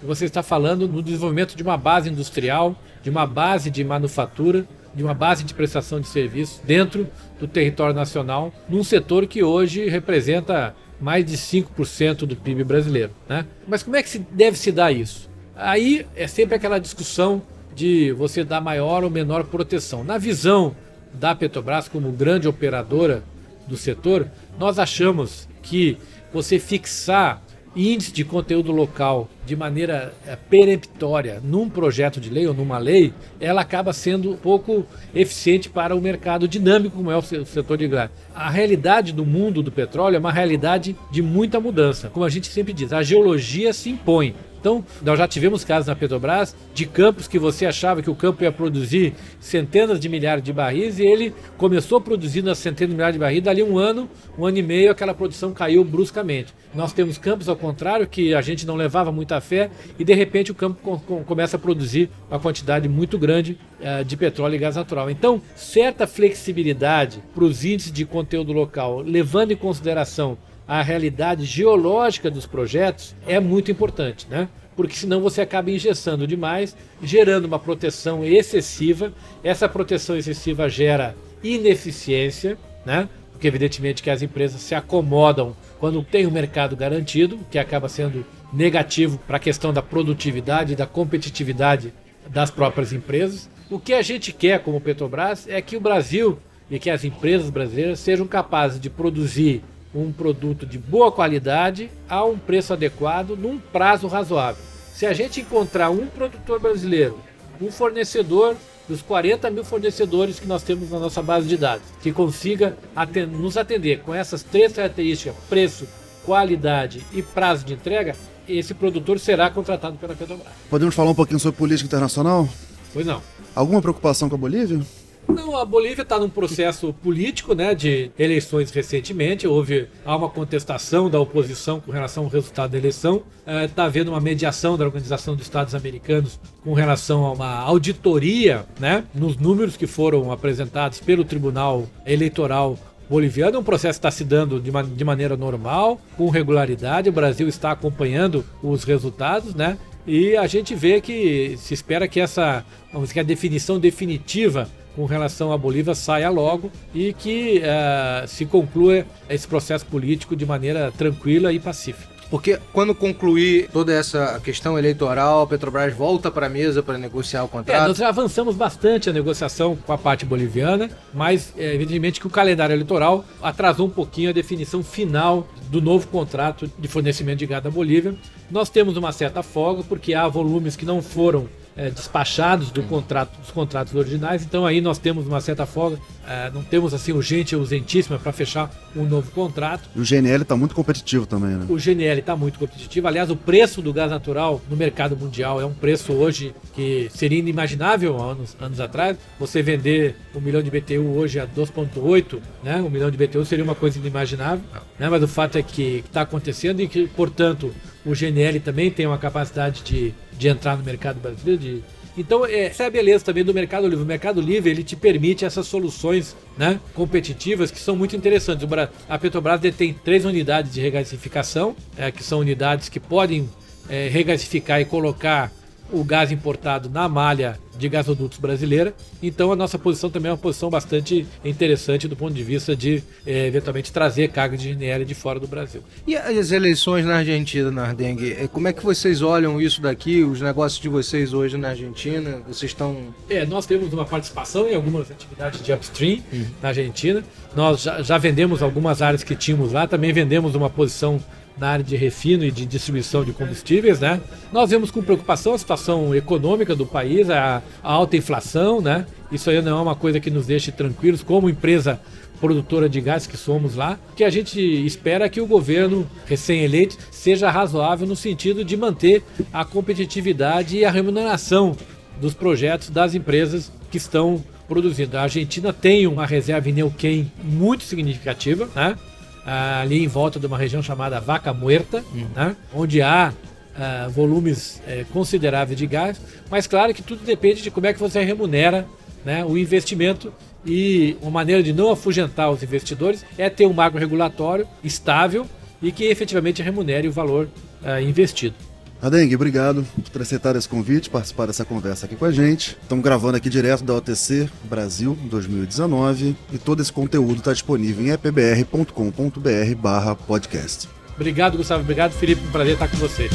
você 0.00 0.24
está 0.24 0.42
falando 0.42 0.86
no 0.86 1.02
desenvolvimento 1.02 1.56
de 1.56 1.62
uma 1.62 1.76
base 1.76 2.08
industrial, 2.08 2.76
de 3.02 3.10
uma 3.10 3.26
base 3.26 3.68
de 3.68 3.82
manufatura, 3.82 4.64
de 4.94 5.02
uma 5.02 5.12
base 5.12 5.42
de 5.42 5.52
prestação 5.52 6.00
de 6.00 6.06
serviços 6.06 6.60
dentro 6.64 7.08
do 7.40 7.48
território 7.48 7.94
nacional, 7.94 8.52
num 8.68 8.84
setor 8.84 9.26
que 9.26 9.42
hoje 9.42 9.88
representa 9.88 10.74
mais 11.00 11.24
de 11.26 11.36
5% 11.36 12.18
do 12.18 12.36
PIB 12.36 12.62
brasileiro. 12.62 13.10
Né? 13.28 13.44
Mas 13.66 13.82
como 13.82 13.96
é 13.96 14.02
que 14.02 14.08
se 14.08 14.20
deve 14.20 14.56
se 14.56 14.70
dar 14.70 14.92
isso? 14.92 15.28
Aí 15.56 16.06
é 16.14 16.28
sempre 16.28 16.54
aquela 16.54 16.78
discussão 16.78 17.42
de 17.74 18.12
você 18.12 18.44
dar 18.44 18.60
maior 18.60 19.02
ou 19.02 19.10
menor 19.10 19.44
proteção. 19.44 20.04
Na 20.04 20.16
visão 20.16 20.76
da 21.12 21.34
Petrobras 21.34 21.88
como 21.88 22.12
grande 22.12 22.46
operadora 22.46 23.22
do 23.66 23.76
setor, 23.76 24.28
nós 24.58 24.78
achamos 24.78 25.48
que 25.66 25.98
você 26.32 26.58
fixar 26.58 27.42
índice 27.76 28.10
de 28.10 28.24
conteúdo 28.24 28.72
local 28.72 29.28
de 29.44 29.54
maneira 29.54 30.14
é, 30.26 30.34
peremptória 30.34 31.40
num 31.44 31.68
projeto 31.68 32.18
de 32.18 32.30
lei 32.30 32.46
ou 32.46 32.54
numa 32.54 32.78
lei, 32.78 33.12
ela 33.38 33.60
acaba 33.60 33.92
sendo 33.92 34.34
pouco 34.36 34.86
eficiente 35.14 35.68
para 35.68 35.94
o 35.94 36.00
mercado 36.00 36.48
dinâmico 36.48 36.96
como 36.96 37.10
é 37.10 37.16
o 37.16 37.22
setor 37.22 37.76
de 37.76 37.86
gás. 37.86 38.10
A 38.34 38.48
realidade 38.48 39.12
do 39.12 39.26
mundo 39.26 39.62
do 39.62 39.70
petróleo 39.70 40.16
é 40.16 40.18
uma 40.18 40.32
realidade 40.32 40.96
de 41.12 41.20
muita 41.20 41.60
mudança. 41.60 42.08
Como 42.08 42.24
a 42.24 42.30
gente 42.30 42.48
sempre 42.48 42.72
diz, 42.72 42.92
a 42.92 43.02
geologia 43.02 43.72
se 43.74 43.90
impõe. 43.90 44.34
Então, 44.58 44.84
nós 45.02 45.18
já 45.18 45.28
tivemos 45.28 45.64
casos 45.64 45.86
na 45.86 45.94
Petrobras 45.94 46.54
de 46.74 46.86
campos 46.86 47.28
que 47.28 47.38
você 47.38 47.66
achava 47.66 48.02
que 48.02 48.10
o 48.10 48.14
campo 48.14 48.42
ia 48.42 48.52
produzir 48.52 49.14
centenas 49.38 50.00
de 50.00 50.08
milhares 50.08 50.42
de 50.42 50.52
barris 50.52 50.98
e 50.98 51.06
ele 51.06 51.34
começou 51.56 52.00
produzindo 52.00 52.50
as 52.50 52.58
centenas 52.58 52.90
de 52.90 52.96
milhares 52.96 53.14
de 53.14 53.20
barris, 53.20 53.42
dali 53.42 53.62
um 53.62 53.78
ano, 53.78 54.08
um 54.38 54.44
ano 54.44 54.58
e 54.58 54.62
meio, 54.62 54.90
aquela 54.90 55.14
produção 55.14 55.52
caiu 55.52 55.84
bruscamente. 55.84 56.52
Nós 56.74 56.92
temos 56.92 57.16
campos, 57.16 57.48
ao 57.48 57.56
contrário, 57.56 58.06
que 58.06 58.34
a 58.34 58.42
gente 58.42 58.66
não 58.66 58.76
levava 58.76 59.10
muita 59.10 59.40
fé 59.40 59.70
e 59.98 60.04
de 60.04 60.14
repente 60.14 60.50
o 60.50 60.54
campo 60.54 60.80
com, 60.82 60.98
com, 60.98 61.24
começa 61.24 61.56
a 61.56 61.60
produzir 61.60 62.10
uma 62.28 62.38
quantidade 62.38 62.88
muito 62.88 63.18
grande 63.18 63.58
uh, 63.80 64.04
de 64.04 64.16
petróleo 64.16 64.54
e 64.54 64.58
gás 64.58 64.76
natural. 64.76 65.10
Então, 65.10 65.40
certa 65.54 66.06
flexibilidade 66.06 67.22
para 67.34 67.44
os 67.44 67.64
índices 67.64 67.92
de 67.92 68.04
conteúdo 68.04 68.52
local, 68.52 69.00
levando 69.00 69.52
em 69.52 69.56
consideração 69.56 70.36
a 70.66 70.82
realidade 70.82 71.44
geológica 71.44 72.30
dos 72.30 72.46
projetos 72.46 73.14
é 73.26 73.38
muito 73.38 73.70
importante, 73.70 74.26
né? 74.28 74.48
Porque 74.74 74.94
senão 74.94 75.20
você 75.20 75.40
acaba 75.40 75.70
engessando 75.70 76.26
demais, 76.26 76.76
gerando 77.02 77.46
uma 77.46 77.58
proteção 77.58 78.24
excessiva. 78.24 79.12
Essa 79.42 79.68
proteção 79.68 80.16
excessiva 80.16 80.68
gera 80.68 81.16
ineficiência, 81.42 82.58
né? 82.84 83.08
Porque 83.32 83.46
evidentemente 83.46 84.02
que 84.02 84.10
as 84.10 84.22
empresas 84.22 84.60
se 84.60 84.74
acomodam 84.74 85.56
quando 85.78 86.02
tem 86.02 86.26
um 86.26 86.30
mercado 86.30 86.76
garantido, 86.76 87.38
que 87.50 87.58
acaba 87.58 87.88
sendo 87.88 88.24
negativo 88.52 89.18
para 89.26 89.36
a 89.36 89.40
questão 89.40 89.72
da 89.72 89.82
produtividade 89.82 90.72
e 90.72 90.76
da 90.76 90.86
competitividade 90.86 91.92
das 92.28 92.50
próprias 92.50 92.92
empresas. 92.92 93.48
O 93.70 93.78
que 93.78 93.92
a 93.92 94.02
gente 94.02 94.32
quer 94.32 94.60
como 94.60 94.80
Petrobras 94.80 95.46
é 95.48 95.60
que 95.60 95.76
o 95.76 95.80
Brasil 95.80 96.38
e 96.70 96.78
que 96.78 96.90
as 96.90 97.04
empresas 97.04 97.50
brasileiras 97.50 98.00
sejam 98.00 98.26
capazes 98.26 98.80
de 98.80 98.90
produzir 98.90 99.62
um 100.02 100.12
produto 100.12 100.66
de 100.66 100.78
boa 100.78 101.10
qualidade 101.10 101.90
a 102.08 102.24
um 102.24 102.38
preço 102.38 102.72
adequado 102.72 103.36
num 103.36 103.58
prazo 103.58 104.06
razoável. 104.06 104.62
Se 104.92 105.06
a 105.06 105.12
gente 105.12 105.40
encontrar 105.40 105.90
um 105.90 106.06
produtor 106.06 106.60
brasileiro, 106.60 107.18
um 107.60 107.70
fornecedor 107.70 108.56
dos 108.88 109.02
40 109.02 109.50
mil 109.50 109.64
fornecedores 109.64 110.38
que 110.38 110.46
nós 110.46 110.62
temos 110.62 110.90
na 110.90 110.98
nossa 110.98 111.22
base 111.22 111.48
de 111.48 111.56
dados, 111.56 111.86
que 112.00 112.12
consiga 112.12 112.76
atender, 112.94 113.26
nos 113.26 113.56
atender 113.56 114.00
com 114.00 114.14
essas 114.14 114.42
três 114.42 114.72
características, 114.72 115.34
preço, 115.48 115.86
qualidade 116.24 117.04
e 117.12 117.22
prazo 117.22 117.64
de 117.64 117.74
entrega, 117.74 118.14
esse 118.48 118.74
produtor 118.74 119.18
será 119.18 119.50
contratado 119.50 119.96
pela 119.96 120.14
Petrobras. 120.14 120.52
Podemos 120.70 120.94
falar 120.94 121.10
um 121.10 121.14
pouquinho 121.14 121.40
sobre 121.40 121.58
política 121.58 121.86
internacional? 121.86 122.48
Pois 122.92 123.06
não. 123.06 123.20
Alguma 123.54 123.82
preocupação 123.82 124.28
com 124.28 124.36
a 124.36 124.38
Bolívia? 124.38 124.80
Não, 125.28 125.56
a 125.56 125.64
Bolívia 125.64 126.02
está 126.02 126.18
num 126.18 126.28
processo 126.28 126.92
político, 126.92 127.54
né, 127.54 127.74
de 127.74 128.10
eleições 128.18 128.70
recentemente. 128.70 129.46
Houve 129.46 129.88
há 130.04 130.16
uma 130.16 130.28
contestação 130.28 131.10
da 131.10 131.18
oposição 131.20 131.80
com 131.80 131.90
relação 131.90 132.24
ao 132.24 132.30
resultado 132.30 132.70
da 132.70 132.78
eleição. 132.78 133.22
Está 133.40 133.52
é, 133.52 133.68
tá 133.68 133.84
havendo 133.84 134.10
uma 134.10 134.20
mediação 134.20 134.76
da 134.76 134.84
Organização 134.84 135.34
dos 135.34 135.44
Estados 135.44 135.74
Americanos 135.74 136.38
com 136.62 136.72
relação 136.74 137.24
a 137.24 137.32
uma 137.32 137.58
auditoria, 137.60 138.64
né, 138.78 139.04
nos 139.14 139.36
números 139.36 139.76
que 139.76 139.86
foram 139.86 140.30
apresentados 140.30 141.00
pelo 141.00 141.24
Tribunal 141.24 141.86
Eleitoral 142.06 142.78
boliviano. 143.08 143.58
Um 143.58 143.64
processo 143.64 143.98
está 143.98 144.10
se 144.10 144.24
dando 144.24 144.60
de, 144.60 144.70
de 144.70 145.04
maneira 145.04 145.36
normal, 145.36 146.00
com 146.16 146.28
regularidade. 146.28 147.08
O 147.08 147.12
Brasil 147.12 147.48
está 147.48 147.72
acompanhando 147.72 148.44
os 148.62 148.84
resultados, 148.84 149.54
né? 149.54 149.78
E 150.06 150.36
a 150.36 150.46
gente 150.46 150.74
vê 150.74 151.00
que 151.00 151.56
se 151.58 151.74
espera 151.74 152.06
que 152.06 152.20
essa, 152.20 152.64
vamos 152.92 153.08
dizer, 153.08 153.20
a 153.20 153.24
definição 153.24 153.80
definitiva 153.80 154.68
com 154.96 155.04
relação 155.04 155.52
à 155.52 155.58
Bolívia 155.58 155.94
saia 155.94 156.30
logo 156.30 156.72
e 156.94 157.12
que 157.12 157.60
uh, 157.60 158.26
se 158.26 158.46
conclua 158.46 159.04
esse 159.28 159.46
processo 159.46 159.84
político 159.86 160.34
de 160.34 160.46
maneira 160.46 160.90
tranquila 160.96 161.52
e 161.52 161.60
pacífica. 161.60 162.16
Porque 162.30 162.58
quando 162.72 162.94
concluir 162.94 163.68
toda 163.72 163.92
essa 163.92 164.40
questão 164.42 164.76
eleitoral, 164.76 165.42
a 165.42 165.46
Petrobras 165.46 165.94
volta 165.94 166.30
para 166.30 166.46
a 166.46 166.48
mesa 166.48 166.82
para 166.82 166.98
negociar 166.98 167.44
o 167.44 167.48
contrato? 167.48 167.84
É, 167.84 167.86
nós 167.86 167.98
já 167.98 168.08
avançamos 168.08 168.56
bastante 168.56 169.08
a 169.08 169.12
negociação 169.12 169.76
com 169.76 169.92
a 169.92 169.98
parte 169.98 170.24
boliviana, 170.24 170.90
mas 171.14 171.52
é, 171.56 171.74
evidentemente 171.74 172.18
que 172.18 172.26
o 172.26 172.30
calendário 172.30 172.74
eleitoral 172.74 173.24
atrasou 173.40 173.86
um 173.86 173.90
pouquinho 173.90 174.30
a 174.30 174.32
definição 174.32 174.82
final 174.82 175.46
do 175.68 175.80
novo 175.80 176.08
contrato 176.08 176.68
de 176.78 176.88
fornecimento 176.88 177.38
de 177.38 177.46
gado 177.46 177.68
à 177.68 177.70
Bolívia. 177.70 178.14
Nós 178.50 178.68
temos 178.70 178.96
uma 178.96 179.12
certa 179.12 179.42
folga, 179.42 179.84
porque 179.84 180.12
há 180.12 180.26
volumes 180.26 180.74
que 180.74 180.84
não 180.84 181.00
foram 181.00 181.48
é, 181.76 181.90
despachados 181.90 182.70
do 182.70 182.82
contrato, 182.82 183.38
dos 183.38 183.50
contratos 183.50 183.94
originais, 183.94 184.42
então 184.42 184.64
aí 184.64 184.80
nós 184.80 184.98
temos 184.98 185.26
uma 185.26 185.40
certa 185.40 185.66
folga, 185.66 185.98
é, 186.26 186.50
não 186.50 186.62
temos 186.62 186.94
assim 186.94 187.12
urgente 187.12 187.54
urgentíssima 187.54 188.18
para 188.18 188.32
fechar 188.32 188.70
um 188.96 189.04
novo 189.04 189.30
contrato. 189.30 189.88
E 189.94 190.00
o 190.00 190.04
GNL 190.04 190.42
está 190.42 190.56
muito 190.56 190.74
competitivo 190.74 191.26
também, 191.26 191.50
né? 191.50 191.66
O 191.68 191.76
GNL 191.76 192.20
está 192.20 192.34
muito 192.34 192.58
competitivo. 192.58 193.06
Aliás, 193.06 193.30
o 193.30 193.36
preço 193.36 193.82
do 193.82 193.92
gás 193.92 194.10
natural 194.10 194.60
no 194.68 194.76
mercado 194.76 195.16
mundial 195.16 195.60
é 195.60 195.66
um 195.66 195.74
preço 195.74 196.12
hoje 196.12 196.54
que 196.74 197.08
seria 197.10 197.38
inimaginável 197.38 198.16
há 198.20 198.32
anos, 198.32 198.56
anos 198.60 198.80
atrás. 198.80 199.16
Você 199.38 199.62
vender 199.62 200.16
um 200.34 200.40
milhão 200.40 200.62
de 200.62 200.70
BTU 200.70 201.16
hoje 201.16 201.38
a 201.38 201.46
2,8, 201.46 202.40
né? 202.64 202.76
Um 202.76 202.90
milhão 202.90 203.10
de 203.10 203.18
BTU 203.18 203.44
seria 203.44 203.64
uma 203.64 203.74
coisa 203.74 203.98
inimaginável, 203.98 204.64
né? 204.98 205.08
Mas 205.08 205.22
o 205.22 205.28
fato 205.28 205.58
é 205.58 205.62
que 205.62 206.02
está 206.06 206.22
acontecendo 206.22 206.80
e 206.80 206.88
que, 206.88 207.06
portanto, 207.08 207.72
o 208.06 208.14
GNL 208.14 208.60
também 208.60 208.90
tem 208.90 209.06
uma 209.06 209.18
capacidade 209.18 209.82
de, 209.82 210.14
de 210.32 210.48
entrar 210.48 210.78
no 210.78 210.84
mercado 210.84 211.20
brasileiro. 211.20 211.60
De... 211.60 211.82
Então, 212.16 212.46
é, 212.46 212.66
essa 212.66 212.84
é 212.84 212.86
a 212.86 212.90
beleza 212.90 213.24
também 213.24 213.44
do 213.44 213.52
Mercado 213.52 213.86
Livre. 213.86 214.02
O 214.02 214.06
Mercado 214.06 214.40
Livre 214.40 214.70
ele 214.70 214.84
te 214.84 214.94
permite 214.94 215.44
essas 215.44 215.66
soluções 215.66 216.36
né, 216.56 216.80
competitivas 216.94 217.70
que 217.70 217.80
são 217.80 217.96
muito 217.96 218.16
interessantes. 218.16 218.66
A 219.08 219.18
Petrobras 219.18 219.60
detém 219.60 219.92
três 219.92 220.24
unidades 220.24 220.72
de 220.72 220.80
regasificação, 220.80 221.76
é, 221.98 222.10
que 222.10 222.22
são 222.22 222.38
unidades 222.38 222.88
que 222.88 223.00
podem 223.00 223.50
é, 223.88 224.08
regasificar 224.08 224.80
e 224.80 224.84
colocar 224.84 225.52
o 225.92 226.02
gás 226.04 226.32
importado 226.32 226.88
na 226.90 227.08
malha 227.08 227.58
de 227.78 227.88
gasodutos 227.88 228.38
brasileira. 228.38 228.94
Então 229.22 229.52
a 229.52 229.56
nossa 229.56 229.78
posição 229.78 230.10
também 230.10 230.30
é 230.30 230.32
uma 230.32 230.38
posição 230.38 230.70
bastante 230.70 231.26
interessante 231.44 232.08
do 232.08 232.16
ponto 232.16 232.34
de 232.34 232.42
vista 232.42 232.74
de 232.74 233.02
é, 233.26 233.46
eventualmente 233.46 233.92
trazer 233.92 234.28
carga 234.28 234.56
de 234.56 234.74
GNL 234.74 235.04
de 235.04 235.14
fora 235.14 235.38
do 235.38 235.46
Brasil. 235.46 235.82
E 236.06 236.16
as 236.16 236.50
eleições 236.50 237.04
na 237.04 237.16
Argentina, 237.16 237.70
Nardengue, 237.70 238.32
eh, 238.32 238.48
como 238.50 238.68
é 238.68 238.72
que 238.72 238.82
vocês 238.82 239.22
olham 239.22 239.60
isso 239.60 239.80
daqui, 239.80 240.22
os 240.22 240.40
negócios 240.40 240.80
de 240.80 240.88
vocês 240.88 241.32
hoje 241.32 241.56
na 241.56 241.68
Argentina? 241.68 242.40
Vocês 242.46 242.70
estão. 242.70 243.14
É, 243.28 243.44
nós 243.44 243.66
temos 243.66 243.92
uma 243.92 244.04
participação 244.04 244.68
em 244.68 244.74
algumas 244.74 245.10
atividades 245.10 245.62
de 245.62 245.72
upstream 245.72 246.20
uhum. 246.32 246.46
na 246.62 246.68
Argentina. 246.68 247.22
Nós 247.54 247.82
já, 247.82 248.02
já 248.02 248.18
vendemos 248.18 248.62
algumas 248.62 249.02
áreas 249.02 249.22
que 249.22 249.34
tínhamos 249.34 249.72
lá, 249.72 249.86
também 249.86 250.12
vendemos 250.12 250.54
uma 250.54 250.70
posição 250.70 251.20
na 251.58 251.68
área 251.68 251.84
de 251.84 251.96
refino 251.96 252.44
e 252.44 252.50
de 252.50 252.66
distribuição 252.66 253.24
de 253.24 253.32
combustíveis, 253.32 254.00
né? 254.00 254.20
Nós 254.52 254.70
vemos 254.70 254.90
com 254.90 255.02
preocupação 255.02 255.54
a 255.54 255.58
situação 255.58 256.14
econômica 256.14 256.74
do 256.74 256.86
país, 256.86 257.30
a, 257.30 257.62
a 257.82 257.92
alta 257.92 258.16
inflação, 258.16 258.80
né? 258.80 259.06
Isso 259.32 259.50
aí 259.50 259.60
não 259.62 259.78
é 259.78 259.82
uma 259.82 259.94
coisa 259.94 260.20
que 260.20 260.30
nos 260.30 260.46
deixe 260.46 260.70
tranquilos 260.70 261.22
como 261.22 261.48
empresa 261.48 262.00
produtora 262.40 262.88
de 262.88 263.00
gás 263.00 263.26
que 263.26 263.36
somos 263.36 263.74
lá, 263.74 263.98
que 264.14 264.22
a 264.22 264.30
gente 264.30 264.60
espera 264.60 265.28
que 265.28 265.40
o 265.40 265.46
governo 265.46 266.06
recém-eleito 266.26 266.96
seja 267.10 267.50
razoável 267.50 268.06
no 268.06 268.14
sentido 268.14 268.62
de 268.62 268.76
manter 268.76 269.22
a 269.52 269.64
competitividade 269.64 270.76
e 270.76 270.84
a 270.84 270.90
remuneração 270.90 271.74
dos 272.20 272.34
projetos 272.34 272.90
das 272.90 273.14
empresas 273.14 273.72
que 273.90 273.96
estão 273.96 274.44
produzindo. 274.68 275.16
A 275.16 275.22
Argentina 275.22 275.72
tem 275.72 276.06
uma 276.06 276.26
reserva 276.26 276.68
em 276.68 276.72
Neuquén 276.72 277.30
muito 277.42 277.84
significativa, 277.84 278.68
né? 278.74 278.96
Ali 279.46 280.02
em 280.02 280.08
volta 280.08 280.40
de 280.40 280.46
uma 280.46 280.58
região 280.58 280.82
chamada 280.82 281.20
Vaca 281.20 281.54
Muerta, 281.54 282.04
uhum. 282.12 282.26
né? 282.34 282.56
onde 282.74 283.00
há 283.00 283.32
uh, 283.76 284.10
volumes 284.10 284.82
uh, 284.86 285.04
consideráveis 285.12 285.78
de 285.78 285.86
gás, 285.86 286.20
mas 286.50 286.66
claro 286.66 286.92
que 286.92 287.02
tudo 287.02 287.24
depende 287.24 287.62
de 287.62 287.70
como 287.70 287.86
é 287.86 287.92
que 287.92 288.00
você 288.00 288.22
remunera 288.22 288.86
né, 289.24 289.44
o 289.44 289.56
investimento 289.56 290.32
e 290.64 291.16
uma 291.22 291.30
maneira 291.30 291.62
de 291.62 291.72
não 291.72 291.90
afugentar 291.90 292.50
os 292.50 292.62
investidores 292.62 293.24
é 293.38 293.48
ter 293.48 293.66
um 293.66 293.72
marco 293.72 293.98
regulatório 293.98 294.66
estável 294.82 295.46
e 295.80 295.92
que 295.92 296.04
efetivamente 296.04 296.62
remunere 296.62 297.06
o 297.06 297.12
valor 297.12 297.48
uh, 297.82 298.00
investido. 298.02 298.54
Adengue, 299.00 299.34
obrigado 299.34 299.86
por 299.94 300.08
ter 300.08 300.22
aceitado 300.22 300.56
esse 300.56 300.68
convite, 300.68 301.10
participar 301.10 301.46
dessa 301.46 301.64
conversa 301.64 302.06
aqui 302.06 302.16
com 302.16 302.24
a 302.24 302.32
gente. 302.32 302.76
Estamos 302.80 303.04
gravando 303.04 303.36
aqui 303.36 303.50
direto 303.50 303.84
da 303.84 303.94
OTC 303.94 304.48
Brasil 304.64 305.16
2019 305.24 306.34
e 306.52 306.58
todo 306.58 306.80
esse 306.80 306.92
conteúdo 306.92 307.36
está 307.36 307.52
disponível 307.52 308.06
em 308.06 308.10
epbr.com.br 308.10 309.74
barra 309.78 310.14
podcast. 310.14 310.88
Obrigado, 311.14 311.56
Gustavo. 311.56 311.82
Obrigado, 311.82 312.12
Felipe. 312.12 312.42
Um 312.46 312.50
prazer 312.50 312.74
estar 312.74 312.88
com 312.88 312.96
você. 312.96 313.28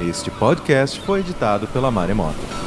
Este 0.00 0.30
podcast 0.30 1.00
foi 1.00 1.20
editado 1.20 1.66
pela 1.68 1.90
Maremoto. 1.90 2.63